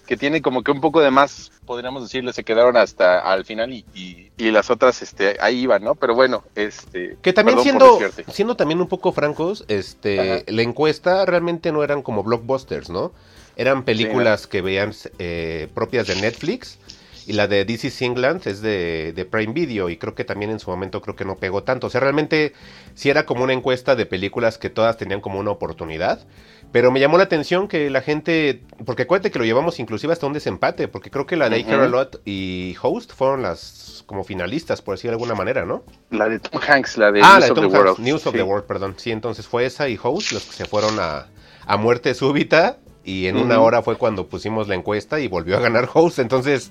que 0.05 0.17
tienen 0.17 0.41
como 0.41 0.63
que 0.63 0.71
un 0.71 0.81
poco 0.81 1.01
de 1.01 1.11
más, 1.11 1.51
podríamos 1.65 2.03
decirle, 2.03 2.33
se 2.33 2.43
quedaron 2.43 2.75
hasta 2.75 3.19
al 3.19 3.45
final 3.45 3.71
y, 3.71 3.85
y, 3.93 4.31
y 4.37 4.51
las 4.51 4.69
otras, 4.71 5.01
este, 5.01 5.37
ahí 5.39 5.61
iban, 5.61 5.83
¿no? 5.83 5.95
Pero 5.95 6.13
bueno, 6.15 6.43
este... 6.55 7.17
Que 7.21 7.31
también 7.31 7.59
siendo, 7.61 7.99
siendo 8.27 8.55
también 8.55 8.81
un 8.81 8.87
poco 8.87 9.11
francos, 9.11 9.65
este, 9.67 10.19
Ajá. 10.19 10.43
la 10.47 10.61
encuesta 10.63 11.25
realmente 11.25 11.71
no 11.71 11.83
eran 11.83 12.01
como 12.01 12.23
blockbusters, 12.23 12.89
¿no? 12.89 13.11
Eran 13.59 13.83
películas 13.83 14.47
que 14.47 14.61
veían 14.61 14.93
eh, 15.17 15.67
propias 15.73 16.07
de 16.07 16.15
Netflix. 16.15 16.79
Y 17.27 17.33
la 17.33 17.45
de 17.45 17.65
This 17.65 17.83
is 17.83 18.01
England 18.01 18.47
es 18.47 18.61
de, 18.61 19.11
de 19.13 19.25
Prime 19.25 19.51
Video. 19.51 19.89
Y 19.89 19.97
creo 19.97 20.15
que 20.15 20.23
también 20.23 20.49
en 20.49 20.61
su 20.61 20.69
momento 20.71 21.01
creo 21.01 21.17
que 21.17 21.25
no 21.25 21.35
pegó 21.35 21.61
tanto. 21.61 21.87
O 21.87 21.89
sea, 21.89 21.99
realmente 21.99 22.53
sí 22.95 23.09
era 23.09 23.25
como 23.25 23.43
una 23.43 23.51
encuesta 23.51 23.97
de 23.97 24.05
películas 24.05 24.57
que 24.57 24.69
todas 24.69 24.95
tenían 24.95 25.19
como 25.19 25.39
una 25.39 25.51
oportunidad. 25.51 26.25
Pero 26.71 26.89
me 26.89 27.01
llamó 27.01 27.17
la 27.17 27.25
atención 27.25 27.67
que 27.67 27.89
la 27.89 28.01
gente. 28.01 28.63
Porque 28.85 29.03
acuérdate 29.03 29.29
que 29.29 29.39
lo 29.39 29.45
llevamos 29.45 29.77
inclusive 29.81 30.13
hasta 30.13 30.25
un 30.25 30.31
desempate. 30.31 30.87
Porque 30.87 31.11
creo 31.11 31.25
que 31.25 31.35
la 31.35 31.49
de. 31.49 31.65
Care 31.65 31.83
a 31.83 31.87
Lot 31.89 32.21
y 32.23 32.77
Host 32.81 33.11
fueron 33.13 33.41
las 33.41 34.05
como 34.05 34.23
finalistas, 34.23 34.81
por 34.81 34.95
decir 34.95 35.09
de 35.09 35.15
alguna 35.15 35.35
manera, 35.35 35.65
¿no? 35.65 35.83
La 36.11 36.29
de 36.29 36.39
Tom 36.39 36.61
Hanks, 36.65 36.97
la 36.97 37.11
de 37.11 37.19
ah, 37.21 37.33
News 37.33 37.39
la 37.41 37.45
de 37.45 37.51
of 37.51 37.55
Tom 37.55 37.69
the 37.69 37.77
Hanks, 37.77 37.89
World. 37.89 37.99
News 37.99 38.25
of 38.25 38.33
the 38.33 38.41
World, 38.41 38.65
perdón. 38.65 38.95
Sí, 38.97 39.11
entonces 39.11 39.45
fue 39.45 39.65
esa 39.65 39.89
y 39.89 39.99
Host 40.01 40.31
los 40.31 40.45
que 40.45 40.53
se 40.53 40.65
fueron 40.65 40.97
a, 40.97 41.27
a 41.67 41.77
muerte 41.77 42.13
súbita. 42.13 42.77
Y 43.09 43.25
en 43.25 43.37
una 43.37 43.59
hora 43.59 43.81
fue 43.81 43.95
cuando 43.95 44.27
pusimos 44.27 44.67
la 44.67 44.75
encuesta 44.75 45.19
y 45.19 45.27
volvió 45.27 45.57
a 45.57 45.59
ganar 45.59 45.89
Host. 45.91 46.19
Entonces, 46.19 46.69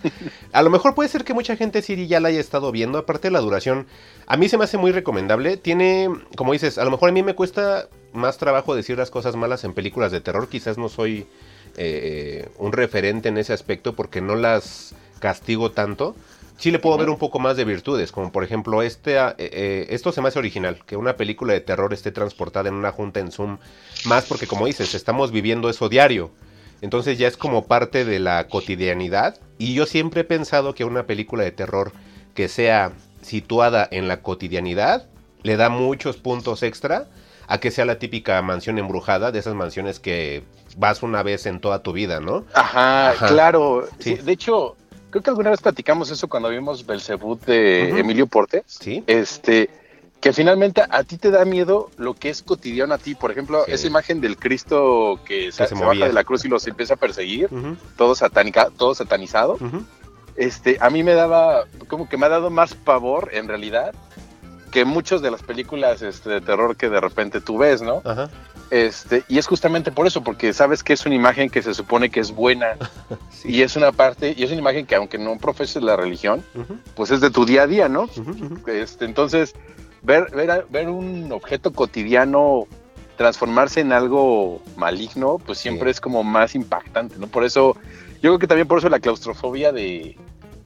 a 0.52 0.62
lo 0.62 0.70
mejor 0.70 0.94
puede 0.94 1.08
ser 1.08 1.24
que 1.24 1.34
mucha 1.34 1.56
gente 1.56 1.82
sí 1.82 2.06
ya 2.06 2.20
la 2.20 2.28
haya 2.28 2.38
estado 2.38 2.70
viendo. 2.70 2.96
Aparte 2.96 3.26
de 3.26 3.32
la 3.32 3.40
duración, 3.40 3.88
a 4.28 4.36
mí 4.36 4.48
se 4.48 4.56
me 4.56 4.62
hace 4.62 4.78
muy 4.78 4.92
recomendable. 4.92 5.56
Tiene, 5.56 6.08
como 6.36 6.52
dices, 6.52 6.78
a 6.78 6.84
lo 6.84 6.92
mejor 6.92 7.08
a 7.08 7.12
mí 7.12 7.24
me 7.24 7.34
cuesta 7.34 7.88
más 8.12 8.38
trabajo 8.38 8.76
decir 8.76 8.96
las 8.96 9.10
cosas 9.10 9.34
malas 9.34 9.64
en 9.64 9.74
películas 9.74 10.12
de 10.12 10.20
terror. 10.20 10.48
Quizás 10.48 10.78
no 10.78 10.88
soy 10.88 11.26
eh, 11.76 12.48
un 12.58 12.70
referente 12.70 13.30
en 13.30 13.38
ese 13.38 13.52
aspecto 13.52 13.94
porque 13.94 14.20
no 14.20 14.36
las 14.36 14.94
castigo 15.18 15.72
tanto. 15.72 16.14
Sí 16.58 16.72
le 16.72 16.80
puedo 16.80 16.98
ver 16.98 17.08
un 17.08 17.18
poco 17.18 17.38
más 17.38 17.56
de 17.56 17.64
virtudes, 17.64 18.10
como 18.10 18.32
por 18.32 18.42
ejemplo 18.42 18.82
este, 18.82 19.18
ah, 19.18 19.34
eh, 19.38 19.48
eh, 19.52 19.86
esto 19.90 20.10
se 20.10 20.20
me 20.20 20.28
hace 20.28 20.40
original, 20.40 20.80
que 20.84 20.96
una 20.96 21.16
película 21.16 21.52
de 21.52 21.60
terror 21.60 21.92
esté 21.94 22.10
transportada 22.10 22.68
en 22.68 22.74
una 22.74 22.90
junta 22.90 23.20
en 23.20 23.30
Zoom, 23.30 23.58
más 24.04 24.24
porque 24.24 24.48
como 24.48 24.66
dices, 24.66 24.94
estamos 24.94 25.30
viviendo 25.30 25.70
eso 25.70 25.88
diario, 25.88 26.32
entonces 26.80 27.16
ya 27.16 27.28
es 27.28 27.36
como 27.36 27.66
parte 27.66 28.04
de 28.04 28.18
la 28.18 28.48
cotidianidad, 28.48 29.38
y 29.56 29.74
yo 29.74 29.86
siempre 29.86 30.22
he 30.22 30.24
pensado 30.24 30.74
que 30.74 30.84
una 30.84 31.04
película 31.04 31.44
de 31.44 31.52
terror 31.52 31.92
que 32.34 32.48
sea 32.48 32.90
situada 33.22 33.86
en 33.90 34.08
la 34.08 34.22
cotidianidad, 34.22 35.06
le 35.44 35.56
da 35.56 35.68
muchos 35.68 36.16
puntos 36.16 36.64
extra 36.64 37.06
a 37.46 37.58
que 37.58 37.70
sea 37.70 37.84
la 37.84 37.98
típica 37.98 38.42
mansión 38.42 38.78
embrujada, 38.78 39.30
de 39.32 39.38
esas 39.38 39.54
mansiones 39.54 40.00
que 40.00 40.42
vas 40.76 41.02
una 41.02 41.22
vez 41.22 41.46
en 41.46 41.60
toda 41.60 41.82
tu 41.82 41.92
vida, 41.92 42.20
¿no? 42.20 42.44
Ajá, 42.52 43.10
Ajá. 43.10 43.28
claro. 43.28 43.88
Sí, 44.00 44.14
De 44.16 44.32
hecho, 44.32 44.76
creo 45.10 45.22
que 45.22 45.30
alguna 45.30 45.50
vez 45.50 45.60
platicamos 45.60 46.10
eso 46.10 46.28
cuando 46.28 46.48
vimos 46.48 46.84
Belzebut 46.86 47.44
de. 47.44 47.98
Emilio 47.98 48.26
Portes. 48.26 48.62
Sí. 48.66 49.02
Este, 49.06 49.70
que 50.20 50.32
finalmente 50.32 50.82
a 50.88 51.04
ti 51.04 51.16
te 51.16 51.30
da 51.30 51.44
miedo 51.44 51.90
lo 51.96 52.14
que 52.14 52.28
es 52.30 52.42
cotidiano 52.42 52.94
a 52.94 52.98
ti. 52.98 53.14
Por 53.14 53.30
ejemplo, 53.30 53.64
Sí. 53.66 53.72
esa 53.72 53.86
imagen 53.86 54.20
del 54.20 54.36
Cristo 54.36 55.20
que, 55.24 55.52
se, 55.52 55.66
se 55.66 55.74
baja 55.74 56.06
de 56.06 56.12
la 56.12 56.24
cruz 56.24 56.44
y 56.44 56.48
los 56.48 56.66
empieza 56.66 56.94
a 56.94 56.96
perseguir, 56.96 57.48
todo, 57.96 58.14
satánica, 58.14 58.68
todo 58.76 58.94
satanizado. 58.94 59.58
Este, 60.36 60.78
a 60.80 60.90
mí 60.90 61.02
me 61.02 61.14
daba, 61.14 61.64
como 61.88 62.08
que 62.08 62.16
me 62.16 62.26
ha 62.26 62.28
dado 62.28 62.50
más 62.50 62.74
pavor 62.74 63.30
en 63.32 63.48
realidad 63.48 63.92
que 64.70 64.84
muchos 64.84 65.22
de 65.22 65.30
las 65.30 65.42
películas 65.42 66.02
este, 66.02 66.30
de 66.30 66.40
terror 66.40 66.76
que 66.76 66.88
de 66.88 67.00
repente 67.00 67.40
tú 67.40 67.58
ves, 67.58 67.80
¿no? 67.82 68.02
Ajá. 68.04 68.30
Este, 68.70 69.24
y 69.28 69.38
es 69.38 69.46
justamente 69.46 69.90
por 69.92 70.06
eso, 70.06 70.22
porque 70.22 70.52
sabes 70.52 70.82
que 70.82 70.92
es 70.92 71.06
una 71.06 71.14
imagen 71.14 71.48
que 71.48 71.62
se 71.62 71.72
supone 71.72 72.10
que 72.10 72.20
es 72.20 72.32
buena 72.32 72.76
Sí. 73.30 73.48
y 73.50 73.62
es 73.62 73.76
una 73.76 73.92
parte, 73.92 74.34
y 74.36 74.42
es 74.42 74.50
una 74.50 74.60
imagen 74.60 74.84
que 74.86 74.94
aunque 74.94 75.16
no 75.18 75.38
profeses 75.38 75.82
la 75.82 75.96
religión, 75.96 76.42
pues 76.94 77.10
es 77.10 77.20
de 77.20 77.30
tu 77.30 77.46
día 77.46 77.62
a 77.62 77.66
día, 77.66 77.88
¿no? 77.88 78.08
Este, 78.66 79.04
entonces, 79.06 79.54
ver, 80.02 80.30
ver, 80.34 80.66
ver 80.70 80.88
un 80.90 81.32
objeto 81.32 81.72
cotidiano 81.72 82.66
transformarse 83.16 83.80
en 83.80 83.92
algo 83.92 84.60
maligno, 84.76 85.38
pues 85.38 85.58
siempre 85.58 85.88
Sí. 85.88 85.92
es 85.92 86.00
como 86.00 86.22
más 86.22 86.54
impactante, 86.54 87.16
¿no? 87.18 87.26
Por 87.26 87.44
eso, 87.44 87.74
yo 88.22 88.30
creo 88.30 88.38
que 88.38 88.46
también 88.46 88.68
por 88.68 88.78
eso 88.78 88.88
la 88.88 89.00
claustrofobia 89.00 89.72
de, 89.72 90.16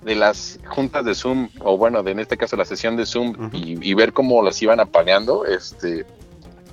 de 0.03 0.15
las 0.17 0.59
juntas 0.67 1.05
de 1.05 1.15
Zoom, 1.15 1.49
o 1.61 1.77
bueno, 1.79 2.03
de, 2.03 2.11
en 2.11 2.19
este 2.21 2.37
caso 2.37 2.57
la 2.57 2.65
sesión 2.65 2.97
de 2.97 3.07
Zoom, 3.07 3.51
y 3.53 3.95
ver 3.95 4.13
cómo 4.13 4.43
las 4.43 4.61
iban 4.61 4.81
apagando, 4.81 5.47
este, 5.47 6.05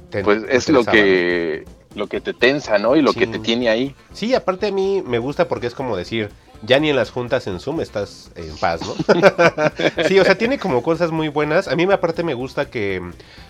Te- 0.10 0.24
pues 0.24 0.46
te 0.46 0.56
es 0.56 0.70
lo 0.70 0.84
que, 0.84 1.66
lo 1.96 2.08
que 2.08 2.22
te 2.22 2.34
tensa, 2.34 2.78
¿no? 2.78 2.96
Y 2.96 3.02
lo 3.02 3.14
Sí. 3.14 3.20
que 3.20 3.28
te 3.28 3.40
tiene 3.40 3.70
ahí. 3.70 3.96
Sí, 4.14 4.34
aparte 4.34 4.68
a 4.68 4.72
mí 4.72 5.04
me 5.06 5.20
gusta 5.20 5.48
porque 5.48 5.68
es 5.68 5.74
como 5.76 5.96
decir, 5.96 6.30
ya 6.64 6.80
ni 6.80 6.90
en 6.90 6.96
las 6.96 7.10
juntas 7.12 7.48
en 7.48 7.60
Zoom 7.60 7.80
estás 7.82 8.32
en 8.36 8.56
paz, 8.58 8.82
¿no? 8.82 8.94
sí, 10.08 10.20
o 10.20 10.26
sea, 10.26 10.38
tiene 10.38 10.58
como 10.60 10.84
cosas 10.84 11.12
muy 11.12 11.28
buenas. 11.30 11.68
A 11.68 11.76
mí 11.76 11.84
aparte 11.92 12.24
me 12.24 12.34
gusta 12.34 12.70
que 12.70 13.02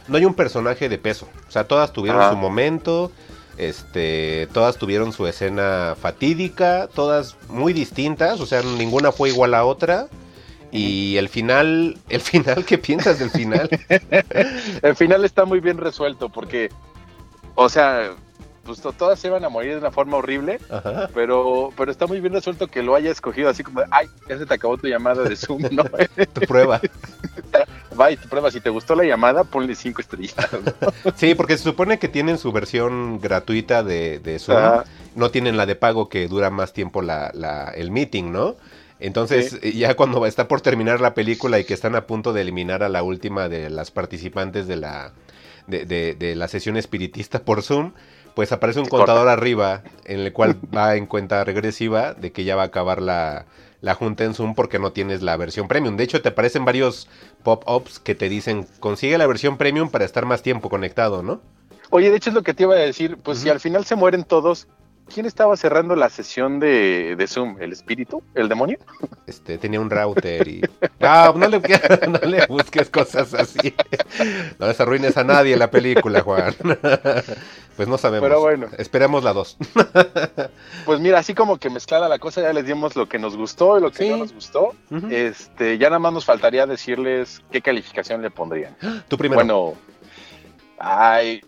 no 0.07 0.17
hay 0.17 0.25
un 0.25 0.33
personaje 0.35 0.89
de 0.89 0.97
peso. 0.97 1.27
O 1.47 1.51
sea, 1.51 1.63
todas 1.65 1.91
tuvieron 1.93 2.21
Ajá. 2.21 2.31
su 2.31 2.37
momento, 2.37 3.11
este, 3.57 4.47
todas 4.53 4.77
tuvieron 4.77 5.11
su 5.11 5.27
escena 5.27 5.95
fatídica, 5.99 6.87
todas 6.93 7.35
muy 7.49 7.73
distintas, 7.73 8.39
o 8.39 8.45
sea, 8.45 8.61
ninguna 8.61 9.11
fue 9.11 9.29
igual 9.29 9.53
a 9.53 9.65
otra. 9.65 10.07
Y 10.71 11.17
el 11.17 11.29
final, 11.29 11.97
el 12.09 12.21
final, 12.21 12.63
¿qué 12.65 12.77
piensas 12.77 13.17
del 13.19 13.31
final? 13.31 13.69
El 14.81 14.95
final 14.95 15.25
está 15.25 15.45
muy 15.45 15.59
bien 15.59 15.77
resuelto 15.77 16.29
porque, 16.29 16.69
o 17.55 17.69
sea, 17.69 18.11
pues 18.63 18.79
to- 18.81 18.93
todas 18.93 19.19
se 19.19 19.27
iban 19.29 19.43
a 19.43 19.49
morir 19.49 19.71
de 19.73 19.77
una 19.79 19.89
forma 19.91 20.17
horrible, 20.17 20.59
Ajá. 20.69 21.09
pero, 21.13 21.71
pero 21.75 21.91
está 21.91 22.05
muy 22.05 22.19
bien 22.19 22.33
resuelto 22.33 22.67
que 22.67 22.83
lo 22.83 22.93
haya 22.95 23.09
escogido 23.11 23.49
así 23.49 23.63
como, 23.63 23.81
ay, 23.89 24.07
ya 24.27 24.37
se 24.37 24.45
te 24.45 24.53
acabó 24.53 24.77
tu 24.77 24.87
llamada 24.87 25.23
de 25.23 25.35
Zoom, 25.35 25.63
¿no? 25.71 25.83
Tu 26.33 26.41
prueba. 26.41 26.79
Va 27.99 28.11
y 28.11 28.17
te 28.17 28.27
prueba, 28.27 28.49
si 28.51 28.61
te 28.61 28.69
gustó 28.69 28.95
la 28.95 29.03
llamada, 29.03 29.43
ponle 29.43 29.73
cinco 29.75 30.01
estrellas. 30.01 30.35
¿no? 30.53 31.11
Sí, 31.15 31.33
porque 31.35 31.57
se 31.57 31.63
supone 31.63 31.97
que 31.99 32.07
tienen 32.07 32.37
su 32.37 32.51
versión 32.51 33.19
gratuita 33.19 33.83
de, 33.83 34.19
de 34.19 34.37
Zoom. 34.39 34.57
Ajá. 34.57 34.83
No 35.15 35.31
tienen 35.31 35.57
la 35.57 35.65
de 35.65 35.75
pago 35.75 36.07
que 36.07 36.27
dura 36.27 36.49
más 36.51 36.71
tiempo 36.71 37.01
la, 37.01 37.31
la- 37.33 37.71
el 37.71 37.89
meeting, 37.91 38.31
¿no? 38.31 38.55
Entonces, 38.99 39.59
ya 39.61 39.95
cuando 39.95 40.25
está 40.25 40.47
por 40.47 40.61
terminar 40.61 40.99
la 41.01 41.13
película 41.13 41.59
y 41.59 41.63
que 41.63 41.73
están 41.73 41.95
a 41.95 42.05
punto 42.05 42.33
de 42.33 42.41
eliminar 42.41 42.83
a 42.83 42.89
la 42.89 43.01
última 43.03 43.47
de 43.47 43.69
las 43.69 43.91
participantes 43.91 44.67
de 44.67 44.75
la, 44.75 45.13
de, 45.67 45.85
de- 45.85 46.15
de 46.15 46.35
la 46.35 46.47
sesión 46.47 46.75
espiritista 46.77 47.39
por 47.43 47.61
Zoom, 47.63 47.93
pues 48.35 48.51
aparece 48.51 48.79
un 48.79 48.85
Se 48.85 48.91
corta. 48.91 49.05
contador 49.07 49.29
arriba 49.29 49.83
en 50.05 50.19
el 50.19 50.33
cual 50.33 50.57
va 50.75 50.95
en 50.95 51.05
cuenta 51.05 51.43
regresiva 51.43 52.13
de 52.13 52.31
que 52.31 52.43
ya 52.43 52.55
va 52.55 52.63
a 52.63 52.65
acabar 52.65 53.01
la, 53.01 53.45
la 53.81 53.95
junta 53.95 54.23
en 54.25 54.33
Zoom 54.33 54.53
porque 54.53 54.79
no 54.79 54.91
tienes 54.91 55.21
la 55.21 55.35
versión 55.37 55.67
premium. 55.67 55.95
De 55.97 56.03
hecho, 56.03 56.21
te 56.21 56.29
aparecen 56.29 56.65
varios 56.65 57.07
pop-ups 57.43 57.99
que 57.99 58.15
te 58.15 58.27
dicen, 58.29 58.67
consigue 58.79 59.17
la 59.17 59.27
versión 59.27 59.57
premium 59.57 59.89
para 59.89 60.05
estar 60.05 60.25
más 60.25 60.41
tiempo 60.41 60.69
conectado, 60.69 61.23
¿no? 61.23 61.41
Oye, 61.89 62.11
de 62.11 62.17
hecho 62.17 62.29
es 62.29 62.33
lo 62.35 62.43
que 62.43 62.53
te 62.53 62.63
iba 62.63 62.75
a 62.75 62.79
decir, 62.79 63.17
pues 63.17 63.39
si 63.39 63.49
al 63.49 63.59
final 63.59 63.83
se 63.85 63.95
mueren 63.95 64.23
todos, 64.23 64.67
¿quién 65.13 65.25
estaba 65.25 65.55
cerrando 65.57 65.95
la 65.95 66.09
sesión 66.09 66.59
de, 66.59 67.15
de 67.17 67.27
Zoom? 67.27 67.57
¿El 67.61 67.71
espíritu? 67.73 68.21
¿El 68.35 68.47
demonio? 68.49 68.77
Este, 69.27 69.57
tenía 69.57 69.79
un 69.81 69.89
router 69.89 70.47
y... 70.47 70.61
Ah, 71.01 71.33
no 71.35 71.47
le, 71.47 71.59
no 72.07 72.19
le 72.29 72.45
busques 72.47 72.89
cosas 72.89 73.33
así. 73.33 73.73
No 74.59 74.67
les 74.67 74.79
arruines 74.79 75.17
a 75.17 75.23
nadie 75.23 75.55
la 75.57 75.69
película, 75.71 76.21
Juan. 76.21 76.53
Pues 77.75 77.87
no 77.87 77.97
sabemos. 77.97 78.27
Pero 78.27 78.41
bueno. 78.41 78.67
Esperemos 78.77 79.23
la 79.23 79.31
2. 79.31 79.57
Pues 80.85 80.99
mira, 80.99 81.19
así 81.19 81.33
como 81.33 81.57
que 81.59 81.69
mezclada 81.69 82.09
la 82.09 82.19
cosa, 82.19 82.41
ya 82.41 82.51
les 82.51 82.65
dimos 82.65 82.95
lo 82.97 83.07
que 83.07 83.19
nos 83.19 83.37
gustó 83.37 83.77
y 83.77 83.81
lo 83.81 83.89
que 83.91 83.97
Sí. 84.03 84.09
no 84.09 84.17
nos 84.17 84.33
gustó. 84.33 84.75
Este, 85.09 85.77
ya 85.77 85.87
nada 85.87 85.99
más 85.99 86.11
nos 86.11 86.25
faltaría 86.25 86.65
decirles 86.65 87.41
qué 87.51 87.61
calificación 87.61 88.21
le 88.21 88.31
pondrían. 88.31 88.75
Tú 89.07 89.17
primero. 89.17 89.37
Bueno, 89.39 89.73
ay, 90.77 91.41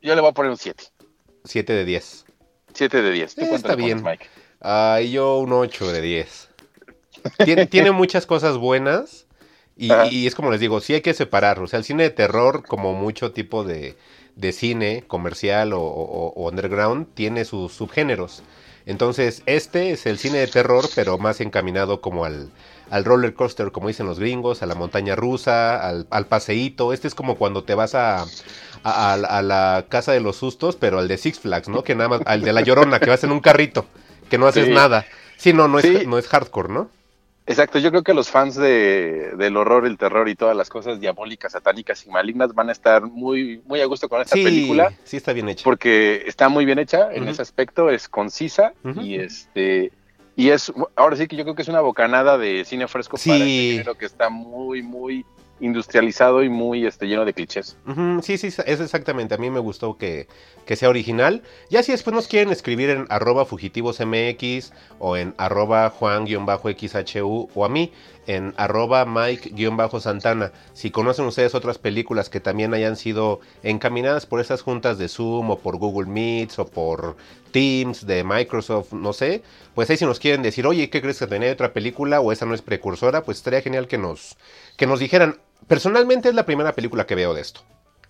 yo 0.00 0.14
le 0.14 0.20
voy 0.22 0.30
a 0.30 0.32
poner 0.32 0.50
un 0.52 0.56
7. 0.56 0.84
7 1.44 1.72
de 1.72 1.84
10. 1.84 2.24
7 2.74 3.02
de 3.02 3.10
10. 3.12 3.34
¿Tú 3.34 3.42
Eh, 3.42 3.54
está 3.54 3.74
le 3.76 3.82
pones, 3.82 4.02
bien. 4.02 4.02
Mike? 4.04 4.26
Yo 5.10 5.38
un 5.38 5.52
8 5.52 5.90
de 5.92 6.00
10. 6.00 6.48
Tiene, 7.44 7.66
tiene 7.66 7.90
muchas 7.92 8.26
cosas 8.26 8.56
buenas. 8.58 9.26
Y, 9.76 10.26
es 10.26 10.34
como 10.34 10.50
les 10.50 10.60
digo, 10.60 10.80
sí 10.80 10.94
hay 10.94 11.02
que 11.02 11.14
separar. 11.14 11.60
O 11.60 11.66
sea, 11.68 11.78
el 11.78 11.84
cine 11.84 12.02
de 12.04 12.10
terror, 12.10 12.64
como 12.66 12.94
mucho 12.94 13.30
tipo 13.32 13.62
de, 13.62 13.96
de 14.34 14.52
cine 14.52 15.04
comercial 15.06 15.72
o, 15.72 15.80
o- 15.80 16.32
o 16.34 16.48
underground, 16.48 17.06
tiene 17.14 17.44
sus 17.44 17.72
subgéneros. 17.74 18.42
Entonces, 18.86 19.42
este 19.46 19.92
es 19.92 20.06
el 20.06 20.18
cine 20.18 20.38
de 20.38 20.48
terror, 20.48 20.86
pero 20.96 21.18
más 21.18 21.40
encaminado 21.40 22.00
como 22.00 22.24
al, 22.24 22.50
al 22.90 23.04
roller 23.04 23.34
coaster, 23.34 23.70
como 23.72 23.88
dicen 23.88 24.06
los 24.06 24.18
gringos, 24.18 24.62
a 24.62 24.66
la 24.66 24.74
montaña 24.74 25.14
rusa, 25.16 25.76
al, 25.86 26.06
al 26.10 26.26
paseíto. 26.26 26.92
Este 26.92 27.08
es 27.08 27.14
como 27.14 27.36
cuando 27.36 27.64
te 27.64 27.74
vas 27.74 27.94
a, 27.94 28.24
a, 28.84 29.12
a 29.14 29.42
la- 29.42 29.86
casa 29.88 30.12
de 30.12 30.20
los 30.20 30.36
sustos, 30.36 30.76
pero 30.76 30.98
al 30.98 31.08
de 31.08 31.18
Six 31.18 31.40
Flags, 31.40 31.68
¿no? 31.68 31.82
Que 31.84 31.94
nada 31.94 32.08
más, 32.08 32.20
al 32.26 32.42
de 32.42 32.52
la 32.52 32.62
llorona, 32.62 33.00
que 33.00 33.10
vas 33.10 33.24
en 33.24 33.32
un 33.32 33.40
carrito, 33.40 33.86
que 34.30 34.38
no 34.38 34.46
haces 34.46 34.66
Sí. 34.66 34.72
nada. 34.72 35.06
Sí, 35.36 35.52
no, 35.52 35.68
no 35.68 35.78
es, 35.78 36.06
no 36.06 36.18
es 36.18 36.26
hardcore, 36.28 36.72
¿no? 36.72 36.90
Exacto, 37.46 37.78
yo 37.78 37.90
creo 37.90 38.02
que 38.02 38.12
los 38.12 38.28
fans 38.28 38.56
de, 38.56 39.32
del 39.38 39.56
horror, 39.56 39.86
el 39.86 39.96
terror 39.96 40.28
y 40.28 40.34
todas 40.34 40.54
las 40.54 40.68
cosas 40.68 41.00
diabólicas, 41.00 41.52
satánicas 41.52 42.04
y 42.04 42.10
malignas 42.10 42.54
van 42.54 42.68
a 42.68 42.72
estar 42.72 43.02
muy, 43.04 43.62
muy 43.64 43.80
a 43.80 43.86
gusto 43.86 44.06
con 44.06 44.20
esta 44.20 44.34
Sí, 44.34 44.44
película. 44.44 44.92
sí 45.04 45.16
está 45.16 45.32
bien 45.32 45.48
hecha. 45.48 45.64
porque 45.64 46.24
está 46.26 46.50
muy 46.50 46.66
bien 46.66 46.78
hecha 46.78 47.10
en 47.10 47.26
ese 47.26 47.40
aspecto, 47.40 47.88
es 47.88 48.06
concisa 48.10 48.74
y 49.00 49.14
este 49.14 49.92
y 50.38 50.50
es 50.50 50.72
ahora 50.94 51.16
sí 51.16 51.26
que 51.26 51.34
yo 51.36 51.42
creo 51.42 51.54
que 51.56 51.62
es 51.62 51.68
una 51.68 51.80
bocanada 51.80 52.38
de 52.38 52.64
cine 52.64 52.86
fresco 52.86 53.16
Sí. 53.16 53.28
para 53.30 53.40
este 53.44 53.50
género 53.72 53.94
que 53.98 54.06
está 54.06 54.30
muy 54.30 54.82
muy 54.82 55.26
industrializado 55.60 56.44
y 56.44 56.48
muy 56.48 56.86
este 56.86 57.06
lleno 57.08 57.24
de 57.24 57.34
clichés. 57.34 57.76
Sí, 58.22 58.38
sí, 58.38 58.46
es 58.46 58.80
exactamente. 58.80 59.34
A 59.34 59.38
mí 59.38 59.50
me 59.50 59.58
gustó 59.58 59.96
que, 59.98 60.28
que 60.64 60.76
sea 60.76 60.88
original. 60.88 61.42
Ya 61.68 61.82
si 61.82 61.90
después 61.90 62.14
nos 62.14 62.28
quieren 62.28 62.50
escribir 62.52 62.90
en 62.90 63.06
arroba 63.08 63.44
fugitivosmx 63.44 64.72
o 65.00 65.16
en 65.16 65.34
arroba 65.36 65.90
juan-xhu 65.90 67.48
o 67.52 67.64
a 67.64 67.68
mí 67.68 67.92
en 68.28 68.54
arroba 68.58 69.06
mike-santana. 69.06 70.52
Si 70.74 70.90
conocen 70.90 71.24
ustedes 71.24 71.54
otras 71.54 71.78
películas 71.78 72.28
que 72.28 72.40
también 72.40 72.74
hayan 72.74 72.94
sido 72.94 73.40
encaminadas 73.62 74.26
por 74.26 74.40
esas 74.40 74.60
juntas 74.60 74.98
de 74.98 75.08
Zoom 75.08 75.50
o 75.50 75.58
por 75.58 75.78
Google 75.78 76.10
Meets 76.10 76.58
o 76.58 76.66
por 76.66 77.16
Teams 77.50 78.06
de 78.06 78.22
Microsoft, 78.24 78.92
no 78.92 79.14
sé, 79.14 79.42
pues 79.74 79.88
ahí 79.88 79.96
si 79.96 80.04
nos 80.04 80.20
quieren 80.20 80.42
decir, 80.42 80.66
oye, 80.66 80.90
¿qué 80.90 81.00
crees 81.00 81.18
que 81.18 81.26
tenía 81.26 81.50
otra 81.50 81.72
película 81.72 82.20
o 82.20 82.30
esa 82.30 82.44
no 82.44 82.54
es 82.54 82.60
precursora? 82.60 83.24
Pues 83.24 83.38
estaría 83.38 83.62
genial 83.62 83.88
que 83.88 83.96
nos, 83.96 84.36
que 84.76 84.86
nos 84.86 85.00
dijeran. 85.00 85.40
Personalmente 85.66 86.28
es 86.28 86.34
la 86.34 86.44
primera 86.44 86.74
película 86.74 87.06
que 87.06 87.14
veo 87.14 87.32
de 87.32 87.40
esto. 87.40 87.62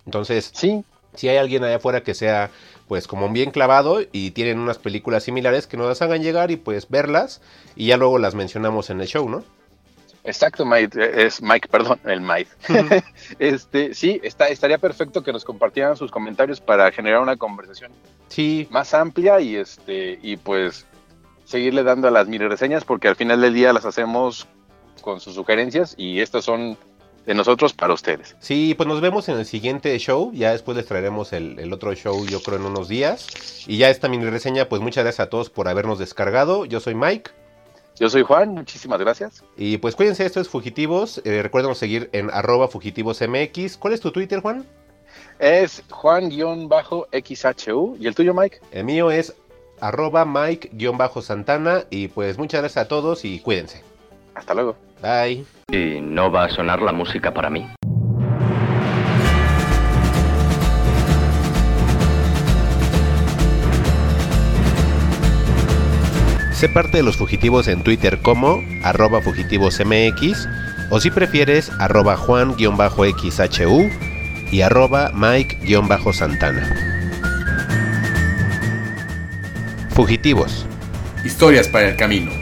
Entonces, 0.05 0.51
Sí, 0.53 0.85
si 1.15 1.29
hay 1.29 1.37
alguien 1.37 1.63
allá 1.63 1.77
afuera 1.77 2.03
que 2.03 2.15
sea 2.15 2.51
pues 2.89 3.07
como 3.07 3.29
bien 3.29 3.53
clavado 3.53 4.01
y 4.13 4.33
tienen 4.33 4.59
unas 4.59 4.79
películas 4.79 5.23
similares 5.23 5.67
que 5.69 5.77
nos 5.77 5.89
las 5.89 6.03
hagan 6.03 6.23
llegar 6.23 6.51
y 6.51 6.57
pues 6.57 6.89
verlas 6.89 7.41
y 7.77 7.87
ya 7.87 7.97
luego 7.97 8.19
las 8.19 8.35
mencionamos 8.35 8.91
en 8.91 9.01
el 9.01 9.07
show, 9.07 9.29
¿no? 9.29 9.45
Exacto, 10.29 10.65
Mike, 10.65 11.27
es 11.27 11.43
Mike, 11.43 11.69
perdón, 11.69 11.99
el 12.05 12.21
Mike. 12.21 12.51
este, 13.39 13.95
sí, 13.95 14.21
está 14.23 14.49
estaría 14.49 14.79
perfecto 14.79 15.23
que 15.23 15.33
nos 15.33 15.45
compartieran 15.45 15.97
sus 15.97 16.11
comentarios 16.11 16.61
para 16.61 16.91
generar 16.93 17.21
una 17.21 17.37
conversación 17.37 17.93
Sí, 18.29 18.69
más 18.71 18.95
amplia 18.95 19.41
y 19.41 19.57
este 19.57 20.19
y 20.23 20.37
pues 20.37 20.87
seguirle 21.45 21.83
dando 21.83 22.09
a 22.09 22.11
las 22.11 22.29
mini 22.29 22.47
reseñas 22.47 22.85
porque 22.85 23.09
al 23.09 23.17
final 23.17 23.41
del 23.41 23.55
día 23.55 23.73
las 23.73 23.87
hacemos 23.87 24.47
con 25.01 25.21
sus 25.21 25.35
sugerencias 25.35 25.95
y 25.97 26.21
estas 26.21 26.45
son 26.45 26.77
de 27.25 27.35
nosotros 27.35 27.75
para 27.75 27.93
ustedes. 27.93 28.37
sí, 28.41 28.75
pues 28.75 28.89
nos 28.89 29.03
vemos 29.03 29.29
en 29.29 29.39
el 29.39 29.45
siguiente 29.45 29.99
show, 29.99 30.33
ya 30.33 30.53
después 30.53 30.77
les 30.77 30.87
traeremos 30.87 31.35
el, 31.35 31.59
el 31.59 31.73
otro 31.75 31.95
show 31.95 32.25
yo 32.27 32.43
creo 32.43 32.59
en 32.59 32.65
unos 32.65 32.89
días. 32.89 33.65
Y 33.67 33.77
ya 33.77 33.91
esta 33.91 34.09
mini 34.09 34.25
reseña 34.25 34.69
pues 34.69 34.81
muchas 34.81 35.05
gracias 35.05 35.27
a 35.27 35.31
todos 35.31 35.51
por 35.51 35.69
habernos 35.69 35.99
descargado, 35.99 36.65
yo 36.65 36.81
soy 36.81 36.95
Mike 36.95 37.31
Yo 37.99 38.09
soy 38.09 38.23
Juan, 38.23 38.55
muchísimas 38.55 39.01
gracias. 39.01 39.43
y 39.57 39.79
pues 39.79 39.97
cuídense, 39.97 40.25
esto 40.25 40.41
es 40.41 40.49
Fugitivos, 40.49 41.21
eh, 41.25 41.43
recuerden 41.43 41.75
seguir 41.75 42.09
en 42.13 42.31
arroba 42.31 42.69
fugitivosmx, 42.69 43.77
¿cuál 43.77 43.93
es 43.93 44.01
tu 44.01 44.13
Twitter 44.13 44.41
Juan? 44.41 44.65
Es 45.39 45.83
Juan-XHU 45.91 46.37
y 47.99 48.07
el 48.07 48.15
tuyo 48.15 48.35
Mike. 48.35 48.61
El 48.73 48.85
mío 48.85 49.11
es 49.11 49.35
arroba 49.81 50.25
mike-santana 50.25 51.85
y 51.91 52.09
pues 52.09 52.39
muchas 52.39 52.61
gracias 52.61 52.85
a 52.85 52.89
todos 52.89 53.25
y 53.25 53.41
cuídense. 53.41 53.83
Hasta 54.35 54.55
luego. 54.55 54.77
Bye. 55.03 55.45
¿Y 55.71 56.01
no 56.01 56.31
va 56.31 56.45
a 56.45 56.49
sonar 56.49 56.83
la 56.83 56.93
música 56.93 57.33
para 57.33 57.51
mí? 57.51 57.69
Sé 66.59 66.69
parte 66.69 66.97
de 66.97 67.05
los 67.05 67.17
fugitivos 67.17 67.69
en 67.69 67.85
Twitter 67.85 68.19
como 68.19 68.65
arroba 68.83 69.23
fugitivosmx 69.23 70.49
o 70.91 70.99
si 70.99 71.09
prefieres 71.09 71.71
arroba 71.79 72.17
juan-xhu 72.17 73.91
y 74.51 74.61
arroba 74.63 75.13
mike-santana. 75.15 76.75
Fugitivos. 79.91 80.67
Historias 81.25 81.69
para 81.69 81.91
el 81.91 81.97
camino. 81.97 82.38